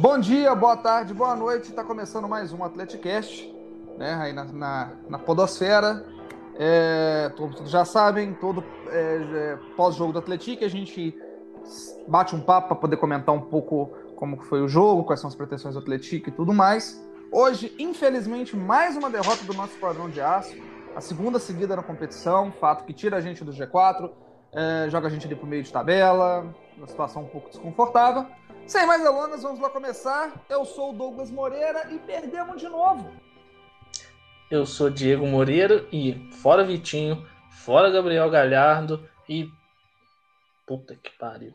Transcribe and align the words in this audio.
Bom 0.00 0.18
dia, 0.18 0.54
boa 0.54 0.78
tarde, 0.78 1.12
boa 1.12 1.36
noite. 1.36 1.68
Está 1.68 1.84
começando 1.84 2.26
mais 2.26 2.54
um 2.54 2.64
Atleticast, 2.64 3.54
né? 3.98 4.14
Aí 4.14 4.32
na, 4.32 4.44
na, 4.44 4.92
na 5.10 5.18
Podosfera. 5.18 6.06
É, 6.58 7.30
todos 7.36 7.70
já 7.70 7.84
sabem, 7.84 8.32
todo 8.32 8.64
é, 8.88 8.96
é, 8.96 9.58
pós-jogo 9.76 10.10
do 10.10 10.18
Atlético 10.18 10.64
a 10.64 10.68
gente 10.68 11.14
bate 12.08 12.34
um 12.34 12.40
papo 12.40 12.68
para 12.68 12.76
poder 12.78 12.96
comentar 12.96 13.34
um 13.34 13.42
pouco 13.42 13.92
como 14.16 14.38
foi 14.40 14.62
o 14.62 14.68
jogo, 14.68 15.04
quais 15.04 15.20
são 15.20 15.28
as 15.28 15.34
pretensões 15.34 15.74
do 15.74 15.80
Atlético 15.80 16.30
e 16.30 16.32
tudo 16.32 16.54
mais. 16.54 16.98
Hoje, 17.30 17.74
infelizmente, 17.78 18.56
mais 18.56 18.96
uma 18.96 19.10
derrota 19.10 19.44
do 19.44 19.52
nosso 19.52 19.74
Esquadrão 19.74 20.08
de 20.08 20.22
Aço, 20.22 20.56
a 20.96 21.02
segunda 21.02 21.38
seguida 21.38 21.76
na 21.76 21.82
competição, 21.82 22.50
fato 22.52 22.86
que 22.86 22.94
tira 22.94 23.18
a 23.18 23.20
gente 23.20 23.44
do 23.44 23.52
G4, 23.52 24.10
é, 24.54 24.88
joga 24.88 25.08
a 25.08 25.10
gente 25.10 25.26
ali 25.26 25.36
pro 25.36 25.46
meio 25.46 25.62
de 25.62 25.70
tabela, 25.70 26.46
uma 26.74 26.86
situação 26.86 27.24
um 27.24 27.28
pouco 27.28 27.50
desconfortável. 27.50 28.24
Sem 28.70 28.86
mais 28.86 29.02
delongas, 29.02 29.42
vamos 29.42 29.58
lá 29.58 29.68
começar. 29.68 30.30
Eu 30.48 30.64
sou 30.64 30.90
o 30.90 30.92
Douglas 30.92 31.28
Moreira 31.28 31.90
e 31.90 31.98
perdemos 31.98 32.60
de 32.60 32.68
novo. 32.68 33.10
Eu 34.48 34.64
sou 34.64 34.88
Diego 34.88 35.26
Moreira 35.26 35.84
e 35.90 36.30
fora 36.40 36.62
Vitinho, 36.62 37.26
fora 37.50 37.90
Gabriel 37.90 38.30
Galhardo 38.30 39.04
e. 39.28 39.50
Puta 40.64 40.94
que 40.94 41.10
pariu. 41.18 41.52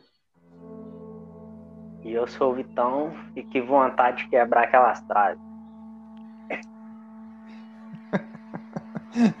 E 2.04 2.12
eu 2.12 2.26
sou 2.26 2.52
o 2.52 2.56
Vitão 2.56 3.10
e 3.34 3.42
que 3.44 3.62
vontade 3.62 4.24
de 4.24 4.28
quebrar 4.28 4.64
aquelas 4.64 5.00
traves. 5.06 5.40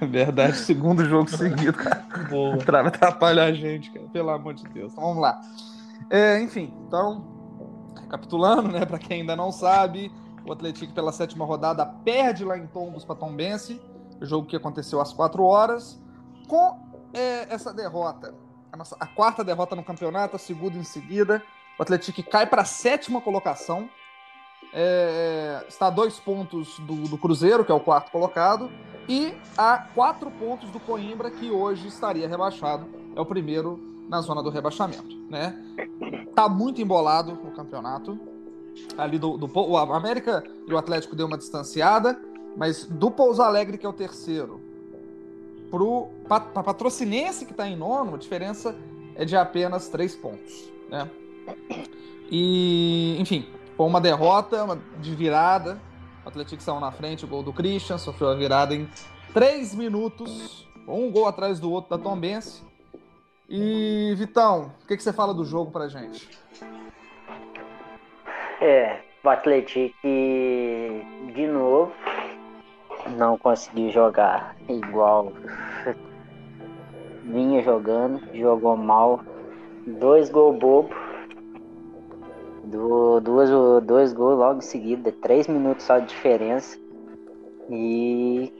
Verdade, 0.00 0.56
segundo 0.56 1.04
jogo 1.04 1.28
seguido, 1.28 1.74
cara. 1.74 2.06
Boa. 2.30 2.56
Trava 2.56 2.88
atrapalhar 2.88 3.44
a 3.44 3.52
gente, 3.52 3.90
cara. 3.90 4.06
Pelo 4.08 4.30
amor 4.30 4.54
de 4.54 4.64
Deus. 4.64 4.94
Então, 4.94 5.04
vamos 5.04 5.20
lá. 5.20 5.38
É, 6.08 6.40
enfim, 6.40 6.72
então, 6.86 7.35
recapitulando, 8.06 8.70
né, 8.70 8.86
para 8.86 8.98
quem 8.98 9.20
ainda 9.20 9.36
não 9.36 9.52
sabe, 9.52 10.10
o 10.44 10.52
Atlético, 10.52 10.92
pela 10.94 11.12
sétima 11.12 11.44
rodada, 11.44 11.84
perde 11.84 12.44
lá 12.44 12.56
em 12.56 12.66
Tombos 12.66 13.04
para 13.04 13.16
Tombense, 13.16 13.80
jogo 14.20 14.46
que 14.46 14.56
aconteceu 14.56 15.00
às 15.00 15.12
4 15.12 15.42
horas. 15.42 16.00
Com 16.48 16.78
é, 17.12 17.52
essa 17.52 17.74
derrota, 17.74 18.32
a, 18.72 18.76
nossa, 18.76 18.96
a 18.98 19.06
quarta 19.06 19.42
derrota 19.42 19.74
no 19.74 19.82
campeonato, 19.82 20.36
a 20.36 20.38
segunda 20.38 20.78
em 20.78 20.84
seguida, 20.84 21.42
o 21.78 21.82
Atlético 21.82 22.22
cai 22.22 22.46
para 22.46 22.62
a 22.62 22.64
sétima 22.64 23.20
colocação. 23.20 23.90
É, 24.72 25.64
está 25.68 25.86
a 25.86 25.90
dois 25.90 26.18
pontos 26.18 26.78
do, 26.80 27.08
do, 27.08 27.18
Cruzeiro, 27.18 27.64
que 27.64 27.72
é 27.72 27.74
o 27.74 27.80
quarto 27.80 28.10
colocado, 28.10 28.70
e 29.08 29.34
a 29.56 29.78
quatro 29.78 30.30
pontos 30.30 30.70
do 30.70 30.78
Coimbra, 30.78 31.30
que 31.30 31.50
hoje 31.50 31.88
estaria 31.88 32.28
rebaixado. 32.28 32.86
É 33.14 33.20
o 33.20 33.26
primeiro 33.26 33.95
na 34.08 34.20
zona 34.20 34.42
do 34.42 34.50
rebaixamento. 34.50 35.16
Né? 35.28 35.56
Tá 36.34 36.48
muito 36.48 36.80
embolado 36.80 37.32
o 37.32 37.50
campeonato 37.52 38.18
ali 38.96 39.18
do, 39.18 39.36
do 39.36 39.50
o 39.58 39.76
América 39.76 40.44
e 40.66 40.72
o 40.72 40.78
Atlético 40.78 41.16
deu 41.16 41.26
uma 41.26 41.38
distanciada, 41.38 42.18
mas 42.56 42.84
do 42.84 43.10
Pouso 43.10 43.42
Alegre, 43.42 43.78
que 43.78 43.86
é 43.86 43.88
o 43.88 43.92
terceiro, 43.92 44.60
pro 45.70 46.08
pra, 46.26 46.40
Patrocinense, 46.40 47.44
que 47.44 47.52
está 47.52 47.68
em 47.68 47.76
nono, 47.76 48.14
a 48.14 48.18
diferença 48.18 48.74
é 49.14 49.24
de 49.24 49.36
apenas 49.36 49.88
três 49.88 50.14
pontos. 50.14 50.70
Né? 50.90 51.10
E, 52.30 53.16
enfim, 53.20 53.46
foi 53.76 53.86
uma 53.86 54.00
derrota 54.00 54.64
uma, 54.64 54.78
de 55.00 55.14
virada. 55.14 55.80
O 56.24 56.28
Atlético 56.28 56.62
saiu 56.62 56.80
na 56.80 56.90
frente, 56.90 57.24
o 57.24 57.28
gol 57.28 57.42
do 57.42 57.52
Christian, 57.52 57.98
sofreu 57.98 58.30
a 58.30 58.34
virada 58.34 58.74
em 58.74 58.88
três 59.32 59.74
minutos, 59.74 60.66
um 60.88 61.10
gol 61.10 61.26
atrás 61.26 61.60
do 61.60 61.70
outro 61.70 61.96
da 61.96 62.02
Tombense. 62.02 62.65
E, 63.48 64.12
Vitão, 64.16 64.72
o 64.82 64.86
que, 64.86 64.96
que 64.96 65.02
você 65.02 65.12
fala 65.12 65.32
do 65.32 65.44
jogo 65.44 65.70
pra 65.70 65.88
gente? 65.88 66.28
É, 68.60 69.00
o 69.22 69.28
Atlético 69.28 69.94
de 70.02 71.46
novo 71.46 71.92
não 73.16 73.38
conseguiu 73.38 73.90
jogar 73.90 74.56
igual 74.68 75.32
vinha 77.26 77.62
jogando, 77.62 78.20
jogou 78.34 78.76
mal, 78.76 79.20
dois 79.86 80.30
gols 80.30 80.58
bobo, 80.58 80.90
do, 82.64 83.20
duas, 83.20 83.50
dois 83.84 84.12
gols 84.12 84.38
logo 84.38 84.58
em 84.58 84.62
seguida, 84.62 85.12
três 85.22 85.46
minutos 85.46 85.84
só 85.84 85.98
de 85.98 86.06
diferença. 86.06 86.78
E 87.68 88.52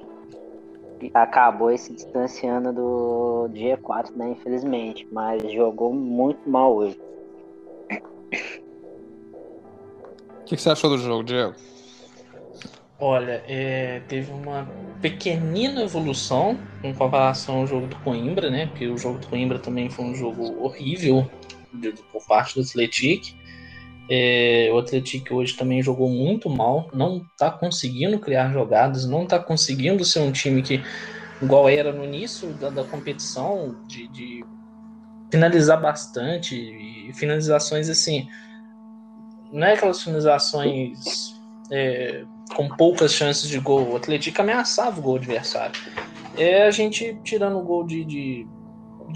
acabou 1.14 1.76
se 1.76 1.92
distanciando 1.92 2.72
do 2.72 3.48
G4, 3.52 4.16
né, 4.16 4.30
infelizmente, 4.30 5.06
mas 5.10 5.42
jogou 5.52 5.92
muito 5.92 6.48
mal 6.48 6.74
hoje. 6.74 6.98
O 10.40 10.44
que, 10.46 10.56
que, 10.56 10.62
você 10.62 10.70
achou 10.70 10.90
do 10.90 10.98
jogo, 10.98 11.24
Diego? 11.24 11.54
Olha, 12.98 13.42
é, 13.46 14.00
teve 14.08 14.32
uma 14.32 14.66
pequenina 15.02 15.82
evolução 15.82 16.58
em 16.82 16.94
comparação 16.94 17.58
ao 17.58 17.66
jogo 17.66 17.88
do 17.88 17.96
Coimbra, 17.96 18.48
né? 18.48 18.66
Porque 18.66 18.86
o 18.86 18.96
jogo 18.96 19.18
do 19.18 19.26
Coimbra 19.26 19.58
também 19.58 19.90
foi 19.90 20.04
um 20.04 20.14
jogo 20.14 20.62
horrível 20.62 21.28
por 22.10 22.24
parte 22.26 22.54
do 22.54 22.62
Atlético. 22.62 23.36
É, 24.08 24.70
o 24.72 24.78
Atlético 24.78 25.34
hoje 25.34 25.56
também 25.56 25.82
jogou 25.82 26.08
muito 26.08 26.48
mal, 26.48 26.88
não 26.92 27.26
está 27.32 27.50
conseguindo 27.50 28.18
criar 28.18 28.52
jogadas, 28.52 29.06
não 29.06 29.24
está 29.24 29.38
conseguindo 29.38 30.04
ser 30.04 30.20
um 30.20 30.30
time 30.30 30.62
que, 30.62 30.82
igual 31.42 31.68
era 31.68 31.92
no 31.92 32.04
início 32.04 32.48
da, 32.54 32.70
da 32.70 32.84
competição, 32.84 33.76
de, 33.86 34.06
de 34.08 34.44
finalizar 35.30 35.80
bastante 35.80 36.54
e 36.54 37.12
finalizações 37.14 37.88
assim 37.88 38.28
não 39.52 39.66
é 39.66 39.74
aquelas 39.74 40.02
finalizações 40.02 41.34
é, 41.70 42.24
com 42.54 42.68
poucas 42.68 43.12
chances 43.12 43.48
de 43.48 43.58
gol. 43.58 43.90
O 43.90 43.96
Atlético 43.96 44.40
ameaçava 44.40 44.98
o 44.98 45.02
gol 45.02 45.16
adversário. 45.16 45.80
É 46.36 46.64
a 46.64 46.70
gente 46.70 47.18
tirando 47.24 47.58
o 47.58 47.62
gol 47.62 47.84
de, 47.84 48.04
de, 48.04 48.46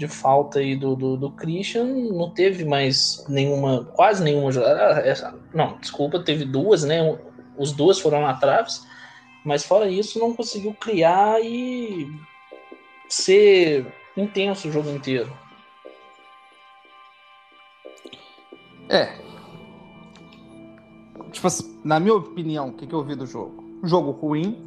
de 0.01 0.07
falta 0.07 0.57
aí 0.57 0.75
do, 0.75 0.95
do, 0.95 1.15
do, 1.15 1.29
Christian, 1.29 1.85
não 1.85 2.31
teve 2.31 2.65
mais 2.65 3.23
nenhuma, 3.29 3.85
quase 3.93 4.23
nenhuma 4.23 4.51
jogada. 4.51 5.13
Ah, 5.23 5.33
não, 5.53 5.77
desculpa, 5.77 6.23
teve 6.23 6.43
duas, 6.43 6.83
né? 6.83 7.19
Os 7.55 7.71
duas 7.71 7.99
foram 7.99 8.23
na 8.23 8.33
traves, 8.33 8.83
mas 9.45 9.63
fora 9.63 9.87
isso, 9.87 10.17
não 10.17 10.33
conseguiu 10.33 10.73
criar 10.73 11.39
e 11.43 12.07
ser 13.07 13.93
intenso 14.17 14.69
o 14.69 14.71
jogo 14.71 14.89
inteiro. 14.89 15.31
É, 18.89 19.19
tipo 21.31 21.45
assim, 21.45 21.79
na 21.85 21.99
minha 21.99 22.15
opinião, 22.15 22.69
o 22.69 22.73
que, 22.73 22.87
que 22.87 22.93
eu 22.93 23.03
vi 23.03 23.13
do 23.13 23.27
jogo? 23.27 23.63
Jogo 23.83 24.09
ruim, 24.09 24.57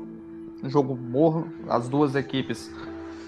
jogo 0.63 0.95
morro. 0.95 1.53
As 1.69 1.89
duas 1.89 2.15
equipes 2.15 2.71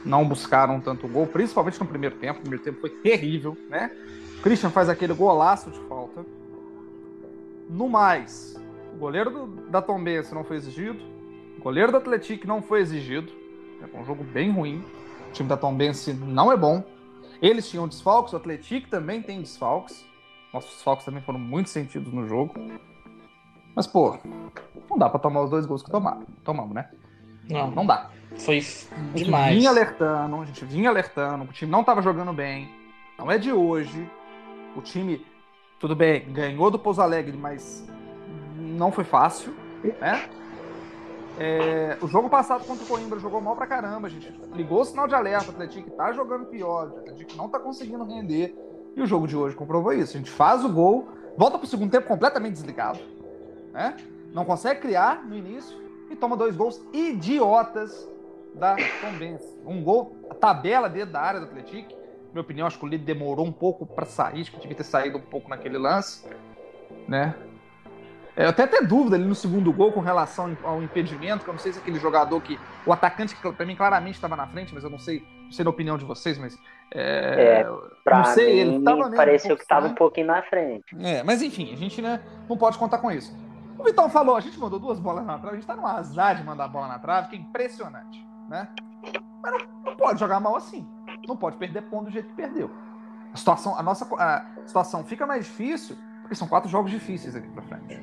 não 0.06 0.26
buscaram 0.26 0.80
tanto 0.80 1.08
gol, 1.08 1.26
principalmente 1.26 1.80
no 1.80 1.86
primeiro 1.86 2.16
tempo. 2.16 2.38
O 2.38 2.42
primeiro 2.42 2.64
tempo 2.64 2.80
foi 2.80 2.90
terrível, 2.90 3.56
né? 3.68 3.90
O 4.38 4.42
Christian 4.42 4.70
faz 4.70 4.88
aquele 4.88 5.12
golaço 5.12 5.70
de 5.70 5.78
falta. 5.80 6.24
No 7.68 7.88
mais, 7.88 8.56
o 8.94 8.96
goleiro 8.96 9.30
do, 9.30 9.46
da 9.68 9.82
Tombense 9.82 10.32
não 10.32 10.44
foi 10.44 10.56
exigido. 10.56 11.02
O 11.58 11.62
goleiro 11.62 11.90
do 11.90 11.98
Atlético 11.98 12.46
não 12.46 12.62
foi 12.62 12.80
exigido. 12.80 13.32
É 13.82 13.98
um 13.98 14.04
jogo 14.04 14.22
bem 14.22 14.50
ruim. 14.50 14.82
O 15.28 15.32
time 15.32 15.48
da 15.48 15.56
Tombense 15.56 16.12
não 16.12 16.52
é 16.52 16.56
bom. 16.56 16.84
Eles 17.42 17.68
tinham 17.68 17.88
desfalques, 17.88 18.32
o 18.32 18.36
Atlético 18.36 18.88
também 18.88 19.20
tem 19.20 19.40
desfalques. 19.40 20.06
Nossos 20.54 20.70
desfalques 20.70 21.04
também 21.04 21.22
foram 21.22 21.38
muito 21.38 21.68
sentidos 21.68 22.12
no 22.12 22.26
jogo. 22.26 22.54
Mas, 23.74 23.86
pô, 23.86 24.16
não 24.88 24.96
dá 24.96 25.10
pra 25.10 25.18
tomar 25.18 25.42
os 25.42 25.50
dois 25.50 25.66
gols 25.66 25.82
que 25.82 25.90
tomaram. 25.90 26.24
Tomamos, 26.44 26.74
né? 26.74 26.88
Não. 27.50 27.70
Não 27.70 27.84
dá. 27.84 28.10
Foi 28.36 28.60
demais. 29.14 29.44
A 29.44 29.48
gente 29.48 29.58
vinha 29.58 29.70
alertando, 29.70 30.36
a 30.36 30.44
gente 30.44 30.64
vinha 30.64 30.90
alertando, 30.90 31.44
o 31.44 31.48
time 31.48 31.70
não 31.70 31.84
tava 31.84 32.02
jogando 32.02 32.32
bem. 32.32 32.68
Não 33.18 33.30
é 33.30 33.38
de 33.38 33.52
hoje. 33.52 34.10
O 34.74 34.80
time, 34.80 35.24
tudo 35.80 35.96
bem, 35.96 36.30
ganhou 36.32 36.70
do 36.70 36.78
Pouso 36.78 37.00
Alegre, 37.00 37.36
mas 37.36 37.86
não 38.56 38.92
foi 38.92 39.04
fácil, 39.04 39.54
né? 40.00 40.28
É, 41.38 41.96
o 42.00 42.08
jogo 42.08 42.28
passado 42.28 42.64
contra 42.64 42.84
o 42.84 42.86
Coimbra 42.86 43.18
jogou 43.18 43.40
mal 43.40 43.56
pra 43.56 43.66
caramba, 43.66 44.06
a 44.06 44.10
gente 44.10 44.32
ligou 44.54 44.80
o 44.80 44.84
sinal 44.84 45.06
de 45.06 45.14
alerta, 45.14 45.48
o 45.48 45.50
Atlético 45.50 45.90
tá 45.90 46.12
jogando 46.12 46.46
pior, 46.46 46.88
o 46.88 46.98
Atlético 46.98 47.36
não 47.36 47.48
tá 47.48 47.58
conseguindo 47.58 48.04
render. 48.04 48.54
E 48.94 49.02
o 49.02 49.06
jogo 49.06 49.26
de 49.26 49.36
hoje 49.36 49.54
comprovou 49.54 49.92
isso. 49.92 50.16
A 50.16 50.18
gente 50.18 50.30
faz 50.30 50.64
o 50.64 50.68
gol, 50.70 51.08
volta 51.36 51.58
pro 51.58 51.66
segundo 51.66 51.90
tempo 51.90 52.06
completamente 52.06 52.54
desligado 52.54 52.98
né? 53.76 53.94
Não 54.32 54.44
consegue 54.44 54.80
criar 54.80 55.22
no 55.22 55.36
início 55.36 55.78
e 56.10 56.16
toma 56.16 56.34
dois 56.36 56.56
gols 56.56 56.82
idiotas 56.94 58.08
da 58.56 58.76
Tombense. 59.00 59.58
Um 59.64 59.82
gol, 59.82 60.16
a 60.30 60.34
tabela 60.34 60.88
dentro 60.88 61.12
da 61.12 61.20
área 61.20 61.40
do 61.40 61.46
Atlético. 61.46 61.92
Na 61.92 62.32
minha 62.32 62.42
opinião, 62.42 62.66
acho 62.66 62.78
que 62.78 62.84
o 62.84 62.88
líder 62.88 63.04
demorou 63.04 63.46
um 63.46 63.52
pouco 63.52 63.86
para 63.86 64.04
sair, 64.04 64.42
acho 64.42 64.52
que 64.52 64.60
devia 64.60 64.76
ter 64.76 64.84
saído 64.84 65.18
um 65.18 65.22
pouco 65.22 65.48
naquele 65.48 65.78
lance, 65.78 66.28
né? 67.08 67.34
É, 68.36 68.44
eu 68.44 68.50
até 68.50 68.66
tenho 68.66 68.86
dúvida 68.86 69.16
ali 69.16 69.24
no 69.24 69.34
segundo 69.34 69.72
gol 69.72 69.92
com 69.92 70.00
relação 70.00 70.54
ao 70.62 70.82
impedimento, 70.82 71.42
que 71.42 71.48
eu 71.48 71.54
não 71.54 71.58
sei 71.58 71.72
se 71.72 71.78
é 71.78 71.82
aquele 71.82 71.98
jogador 71.98 72.38
que. 72.42 72.58
O 72.84 72.92
atacante, 72.92 73.34
que 73.34 73.52
para 73.52 73.64
mim 73.64 73.74
claramente 73.74 74.16
estava 74.16 74.36
na 74.36 74.46
frente, 74.46 74.74
mas 74.74 74.84
eu 74.84 74.90
não 74.90 74.98
sei 74.98 75.24
não 75.46 75.52
sei 75.52 75.64
na 75.64 75.70
opinião 75.70 75.96
de 75.96 76.04
vocês, 76.04 76.36
mas. 76.36 76.58
É, 76.92 77.60
é 77.60 77.66
pra 78.04 78.18
não 78.18 78.24
sei, 78.26 78.64
mim, 78.64 78.74
ele 78.74 78.84
tava 78.84 79.10
pareceu 79.10 79.54
um 79.54 79.56
que 79.56 79.62
estava 79.62 79.86
um 79.86 79.94
pouquinho 79.94 80.26
na 80.26 80.42
frente. 80.42 80.96
É, 81.00 81.22
mas 81.22 81.42
enfim, 81.42 81.72
a 81.72 81.76
gente 81.76 82.02
né, 82.02 82.20
não 82.48 82.56
pode 82.56 82.78
contar 82.78 82.98
com 82.98 83.10
isso. 83.10 83.36
O 83.78 83.84
Vitão 83.84 84.08
falou, 84.08 84.36
a 84.36 84.40
gente 84.40 84.58
mandou 84.58 84.78
duas 84.78 84.98
bolas 84.98 85.24
na 85.24 85.38
trave, 85.38 85.56
a 85.56 85.60
gente 85.60 85.66
tá 85.66 85.76
num 85.76 85.86
azar 85.86 86.36
de 86.36 86.44
mandar 86.44 86.64
a 86.64 86.68
bola 86.68 86.88
na 86.88 86.98
trave, 86.98 87.28
que 87.28 87.36
é 87.36 87.38
impressionante, 87.38 88.25
né? 88.48 88.68
Mas 89.42 89.52
não, 89.52 89.82
não 89.84 89.96
pode 89.96 90.20
jogar 90.20 90.40
mal 90.40 90.56
assim. 90.56 90.86
Não 91.26 91.36
pode 91.36 91.56
perder 91.56 91.82
ponto 91.82 92.06
do 92.06 92.10
jeito 92.10 92.28
que 92.28 92.34
perdeu. 92.34 92.70
A 93.32 93.36
situação, 93.36 93.78
a 93.78 93.82
nossa 93.82 94.06
a 94.16 94.46
situação 94.66 95.04
fica 95.04 95.26
mais 95.26 95.44
difícil, 95.44 95.96
porque 96.22 96.34
são 96.34 96.48
quatro 96.48 96.68
jogos 96.68 96.90
difíceis 96.90 97.34
aqui 97.36 97.48
pra 97.48 97.62
frente. 97.62 98.02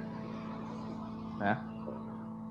Né? 1.38 1.58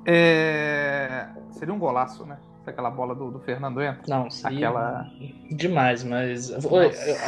É... 0.05 1.29
Seria 1.51 1.73
um 1.73 1.79
golaço, 1.79 2.27
né? 2.27 2.39
Se 2.65 2.71
aquela 2.71 2.91
bola 2.91 3.15
do, 3.15 3.31
do 3.31 3.41
Fernando 3.41 3.81
entra. 3.81 4.03
Não, 4.09 4.31
seria 4.31 4.69
aquela... 4.69 5.07
demais, 5.51 6.05
mas 6.05 6.51
eu, 6.51 6.71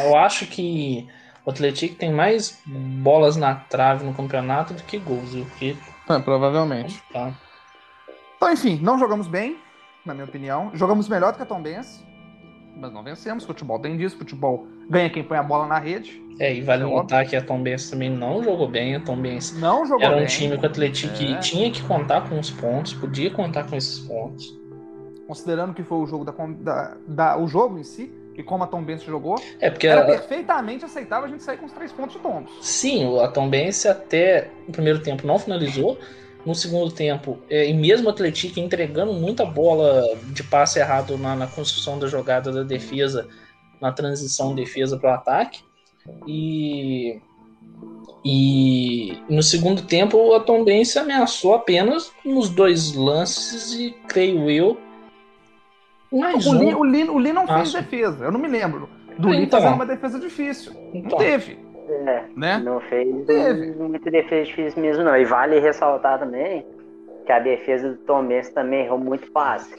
eu, 0.04 0.16
acho 0.16 0.46
que 0.46 1.08
o 1.44 1.50
Atlético 1.50 1.96
tem 1.96 2.12
mais 2.12 2.62
bolas 2.66 3.36
na 3.36 3.54
trave 3.54 4.04
no 4.04 4.14
campeonato 4.14 4.74
do 4.74 4.82
que 4.82 4.98
gols? 4.98 5.34
Porque... 5.34 5.76
É, 6.08 6.18
provavelmente. 6.18 7.02
Tá. 7.12 7.32
Então, 8.36 8.52
enfim, 8.52 8.78
não 8.82 8.98
jogamos 8.98 9.26
bem, 9.26 9.58
na 10.04 10.14
minha 10.14 10.24
opinião. 10.24 10.70
Jogamos 10.74 11.08
melhor 11.08 11.32
do 11.32 11.36
que 11.36 11.42
a 11.42 11.46
Tom 11.46 11.62
Benz, 11.62 12.04
mas 12.76 12.92
não 12.92 13.02
vencemos. 13.02 13.44
Futebol 13.44 13.78
tem 13.78 13.96
disso, 13.96 14.16
futebol 14.16 14.66
ganha 14.88 15.08
quem 15.10 15.22
põe 15.22 15.38
a 15.38 15.42
bola 15.42 15.66
na 15.66 15.78
rede. 15.78 16.22
É, 16.38 16.52
e 16.52 16.60
vale 16.60 16.82
notar 16.82 17.26
que 17.26 17.36
a 17.36 17.42
Tom 17.42 17.62
Benz 17.62 17.88
também 17.88 18.10
não 18.10 18.42
jogou 18.42 18.68
bem. 18.68 18.96
A 18.96 19.00
Tom 19.00 19.16
Benz 19.16 19.56
não 19.58 19.86
jogou 19.86 20.04
era 20.04 20.16
um 20.16 20.18
bem. 20.18 20.26
time 20.26 20.58
que 20.58 20.64
o 20.64 20.68
Atlético 20.68 21.14
é. 21.22 21.38
tinha 21.38 21.70
que 21.70 21.82
contar 21.82 22.28
com 22.28 22.38
os 22.38 22.50
pontos, 22.50 22.92
podia 22.94 23.30
contar 23.30 23.64
com 23.64 23.76
esses 23.76 24.00
pontos. 24.00 24.58
Considerando 25.26 25.72
que 25.72 25.82
foi 25.82 25.98
o 25.98 26.06
jogo 26.06 26.24
da, 26.24 26.32
da, 26.32 26.96
da 27.06 27.38
o 27.38 27.46
jogo 27.46 27.78
em 27.78 27.84
si, 27.84 28.12
que 28.34 28.42
como 28.42 28.64
a 28.64 28.66
Tom 28.66 28.82
Benz 28.82 29.02
jogou, 29.04 29.36
é 29.60 29.70
porque 29.70 29.86
era 29.86 30.02
a... 30.02 30.04
perfeitamente 30.04 30.84
aceitável 30.84 31.26
a 31.26 31.28
gente 31.28 31.42
sair 31.42 31.56
com 31.56 31.66
os 31.66 31.72
três 31.72 31.92
pontos 31.92 32.16
de 32.16 32.20
tombos. 32.20 32.52
Sim, 32.60 33.18
a 33.20 33.28
Tom 33.28 33.48
Benz 33.48 33.86
até 33.86 34.50
o 34.68 34.72
primeiro 34.72 34.98
tempo 35.00 35.26
não 35.26 35.38
finalizou. 35.38 35.96
No 36.44 36.54
segundo 36.54 36.90
tempo, 36.90 37.38
é, 37.48 37.68
e 37.68 37.72
mesmo 37.72 38.06
o 38.06 38.10
Atlético 38.10 38.60
entregando 38.60 39.12
muita 39.14 39.46
bola 39.46 40.02
de 40.26 40.42
passe 40.42 40.78
errado 40.78 41.16
na, 41.16 41.34
na 41.34 41.46
construção 41.46 41.98
da 41.98 42.06
jogada 42.06 42.52
da 42.52 42.62
defesa, 42.62 43.26
na 43.80 43.90
transição 43.92 44.54
defesa 44.54 44.98
para 44.98 45.10
o 45.10 45.14
ataque. 45.14 45.62
E, 46.26 47.18
e 48.22 49.18
no 49.28 49.42
segundo 49.42 49.82
tempo, 49.82 50.34
a 50.34 50.40
Tombense 50.40 50.98
ameaçou 50.98 51.54
apenas 51.54 52.12
nos 52.24 52.50
dois 52.50 52.94
lances 52.94 53.72
e, 53.72 53.90
creio 54.06 54.50
eu, 54.50 54.78
mais 56.12 56.46
o, 56.46 56.50
um. 56.50 56.58
Lee, 56.58 56.74
o, 56.74 56.82
Lee, 56.82 57.08
o 57.08 57.18
Lee 57.18 57.32
não 57.32 57.46
fez 57.46 57.72
defesa, 57.72 58.26
eu 58.26 58.32
não 58.32 58.38
me 58.38 58.48
lembro. 58.48 58.88
Do 59.18 59.28
Lee 59.28 59.44
então, 59.44 59.60
fazer 59.60 59.74
uma 59.74 59.86
defesa 59.86 60.18
difícil. 60.18 60.72
Então, 60.92 61.10
não 61.12 61.18
teve. 61.18 61.63
É, 61.88 62.24
né? 62.36 62.58
Não 62.58 62.80
fez 62.80 63.26
teve. 63.26 63.72
muita 63.72 64.10
defesa 64.10 64.44
difícil 64.44 64.82
mesmo, 64.82 65.04
não. 65.04 65.16
E 65.16 65.24
vale 65.24 65.58
ressaltar 65.58 66.18
também 66.18 66.64
que 67.24 67.32
a 67.32 67.38
defesa 67.38 67.90
do 67.90 67.96
Tom 67.98 68.26
Benz 68.26 68.50
também 68.50 68.84
errou 68.84 68.98
muito 68.98 69.30
fácil. 69.30 69.76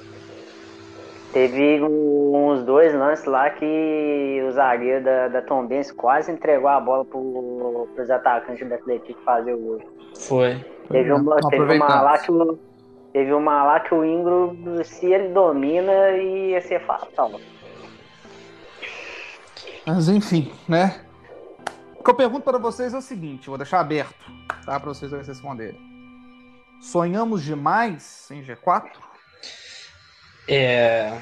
Teve 1.33 1.81
uns 1.83 2.63
dois 2.63 2.93
lances 2.93 3.25
lá 3.25 3.49
que 3.49 4.41
o 4.47 4.51
zagueiro 4.51 5.03
da, 5.03 5.27
da 5.27 5.41
Tom 5.41 5.65
Benz 5.65 5.91
quase 5.91 6.31
entregou 6.31 6.69
a 6.69 6.79
bola 6.79 7.03
para 7.03 7.19
os 7.19 8.09
atacantes 8.09 8.65
do 8.65 8.73
Atlético 8.73 9.19
fazer 9.21 9.53
o 9.53 9.57
gol. 9.57 9.81
Foi. 10.17 10.63
Teve 10.89 11.11
uma, 11.11 11.35
teve 11.49 11.75
uma 11.75 12.01
lá 12.01 12.17
que 12.19 12.31
o, 12.31 12.57
teve 13.11 13.33
uma 13.33 13.63
lá 13.63 13.79
que 13.81 13.93
o 13.93 14.05
Ingro, 14.05 14.55
se 14.85 15.11
ele 15.11 15.29
domina, 15.29 16.11
ia 16.11 16.61
ser 16.61 16.79
fatal. 16.85 17.31
Mas 19.85 20.07
enfim, 20.07 20.51
né? 20.69 21.04
Que 22.05 22.11
eu 22.11 22.15
pergunto 22.15 22.43
para 22.43 22.59
vocês 22.59 22.93
é 22.93 22.97
o 22.99 23.01
seguinte, 23.01 23.47
vou 23.47 23.57
deixar 23.57 23.79
aberto, 23.79 24.13
tá? 24.63 24.79
Para 24.79 24.93
vocês 24.93 25.11
responderem. 25.11 25.81
Sonhamos 26.79 27.43
demais 27.43 28.29
em 28.29 28.43
G4? 28.43 28.91
É. 30.47 31.19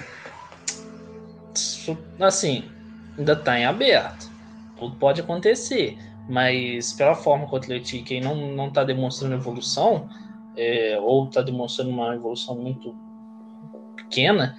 Assim, 2.19 2.69
ainda 3.17 3.33
tá 3.33 3.57
em 3.57 3.63
aberto. 3.63 4.29
Tudo 4.77 4.97
pode 4.97 5.21
acontecer. 5.21 5.97
Mas 6.27 6.91
pela 6.91 7.15
forma 7.15 7.47
que 7.47 7.53
o 7.53 7.57
Atlético 7.57 8.13
não, 8.21 8.53
não 8.53 8.69
tá 8.69 8.83
demonstrando 8.83 9.35
evolução, 9.35 10.09
é, 10.57 10.99
ou 10.99 11.29
tá 11.29 11.41
demonstrando 11.41 11.91
uma 11.91 12.13
evolução 12.13 12.57
muito 12.57 12.93
pequena, 13.95 14.57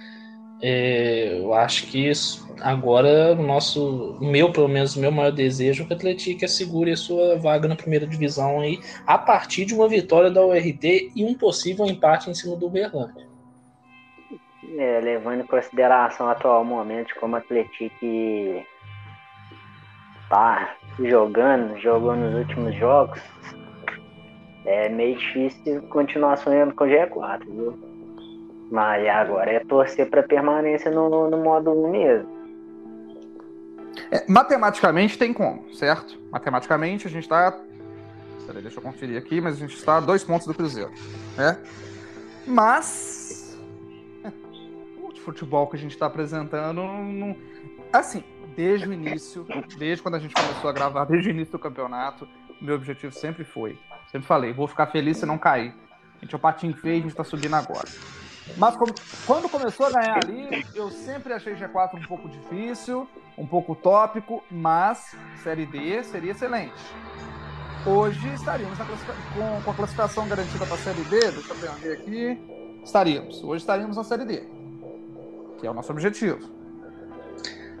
é, 0.67 1.37
eu 1.37 1.53
acho 1.53 1.85
que 1.85 2.09
isso, 2.09 2.51
agora 2.59 3.33
o 3.33 3.43
nosso, 3.43 4.17
meu, 4.19 4.51
pelo 4.51 4.67
menos, 4.67 4.95
meu 4.95 5.11
maior 5.11 5.31
desejo 5.31 5.83
é 5.83 5.85
que 5.85 5.93
o 5.93 5.95
Atlético 5.95 6.47
segure 6.47 6.91
a 6.91 6.97
sua 6.97 7.37
vaga 7.37 7.67
na 7.67 7.75
primeira 7.75 8.07
divisão 8.07 8.61
aí, 8.61 8.79
a 9.05 9.15
partir 9.15 9.65
de 9.65 9.75
uma 9.75 9.87
vitória 9.87 10.31
da 10.31 10.43
URT 10.43 11.11
e 11.15 11.23
um 11.23 11.35
possível 11.35 11.85
empate 11.85 12.31
em 12.31 12.33
cima 12.33 12.55
do 12.55 12.67
Berlândia. 12.67 13.27
É, 14.75 14.99
levando 15.03 15.41
em 15.41 15.45
consideração 15.45 16.25
o 16.25 16.31
atual 16.31 16.65
momento 16.65 17.13
como 17.19 17.35
o 17.35 17.37
Atlético 17.37 18.65
tá 20.27 20.75
jogando, 20.97 21.79
jogou 21.79 22.15
nos 22.15 22.33
últimos 22.39 22.75
jogos, 22.75 23.21
é 24.65 24.89
meio 24.89 25.15
difícil 25.15 25.83
continuar 25.89 26.37
sonhando 26.37 26.73
com 26.73 26.85
o 26.85 26.87
G4, 26.87 27.45
viu? 27.45 27.94
Mas 28.69 29.07
agora 29.07 29.51
é 29.51 29.59
torcer 29.59 30.09
para 30.09 30.23
permanência 30.23 30.89
no, 30.91 31.29
no 31.29 31.37
modo 31.37 31.71
1 31.71 31.91
mesmo. 31.91 32.35
É, 34.11 34.25
matematicamente 34.27 35.17
tem 35.17 35.33
como, 35.33 35.73
certo? 35.73 36.19
Matematicamente 36.31 37.07
a 37.07 37.09
gente 37.09 37.23
está. 37.23 37.57
Peraí, 38.45 38.61
deixa 38.61 38.77
eu 38.77 38.83
conferir 38.83 39.17
aqui, 39.17 39.41
mas 39.41 39.55
a 39.55 39.59
gente 39.59 39.75
está 39.75 39.97
a 39.97 39.99
dois 39.99 40.23
pontos 40.23 40.45
do 40.45 40.53
Cruzeiro. 40.53 40.91
Né? 41.37 41.57
Mas. 42.45 43.57
O 44.97 45.19
futebol 45.25 45.67
que 45.67 45.75
a 45.75 45.79
gente 45.79 45.91
está 45.91 46.05
apresentando. 46.05 46.83
Não... 46.83 47.35
Assim, 47.91 48.23
desde 48.55 48.87
o 48.87 48.93
início, 48.93 49.45
desde 49.77 50.03
quando 50.03 50.15
a 50.15 50.19
gente 50.19 50.33
começou 50.33 50.69
a 50.69 50.73
gravar, 50.73 51.05
desde 51.09 51.29
o 51.29 51.31
início 51.31 51.53
do 51.53 51.59
campeonato, 51.59 52.27
meu 52.61 52.75
objetivo 52.75 53.13
sempre 53.13 53.43
foi. 53.43 53.79
Sempre 54.11 54.27
falei, 54.27 54.53
vou 54.53 54.67
ficar 54.67 54.87
feliz 54.87 55.17
se 55.17 55.25
não 55.25 55.37
cair. 55.37 55.73
A 56.17 56.25
gente 56.25 56.33
é 56.33 56.37
o 56.37 56.39
patinho 56.39 56.75
feio, 56.75 56.97
a 56.97 57.01
gente 57.01 57.11
está 57.11 57.23
subindo 57.23 57.55
agora. 57.55 57.87
Mas 58.57 58.75
como, 58.75 58.93
quando 59.25 59.49
começou 59.49 59.87
a 59.87 59.91
ganhar 59.91 60.19
ali, 60.23 60.65
eu 60.73 60.89
sempre 60.91 61.33
achei 61.33 61.55
G4 61.55 61.95
um 61.95 62.07
pouco 62.07 62.29
difícil, 62.29 63.07
um 63.37 63.45
pouco 63.45 63.73
utópico, 63.73 64.43
mas 64.49 65.15
Série 65.43 65.65
D 65.65 66.03
seria 66.03 66.31
excelente. 66.31 66.73
Hoje 67.85 68.27
estaríamos 68.33 68.77
com, 68.77 69.61
com, 69.63 69.71
a 69.71 69.73
classificação 69.73 70.27
garantida 70.27 70.65
para 70.65 70.75
a 70.75 70.79
Série 70.79 71.03
D, 71.03 71.19
deixa 71.31 71.53
eu 71.53 71.55
ver 71.75 71.93
aqui. 71.93 72.39
Estaríamos. 72.83 73.43
Hoje 73.43 73.63
estaríamos 73.63 73.97
na 73.97 74.03
Série 74.03 74.25
D, 74.25 74.43
que 75.59 75.67
é 75.67 75.69
o 75.69 75.73
nosso 75.73 75.91
objetivo. 75.91 76.55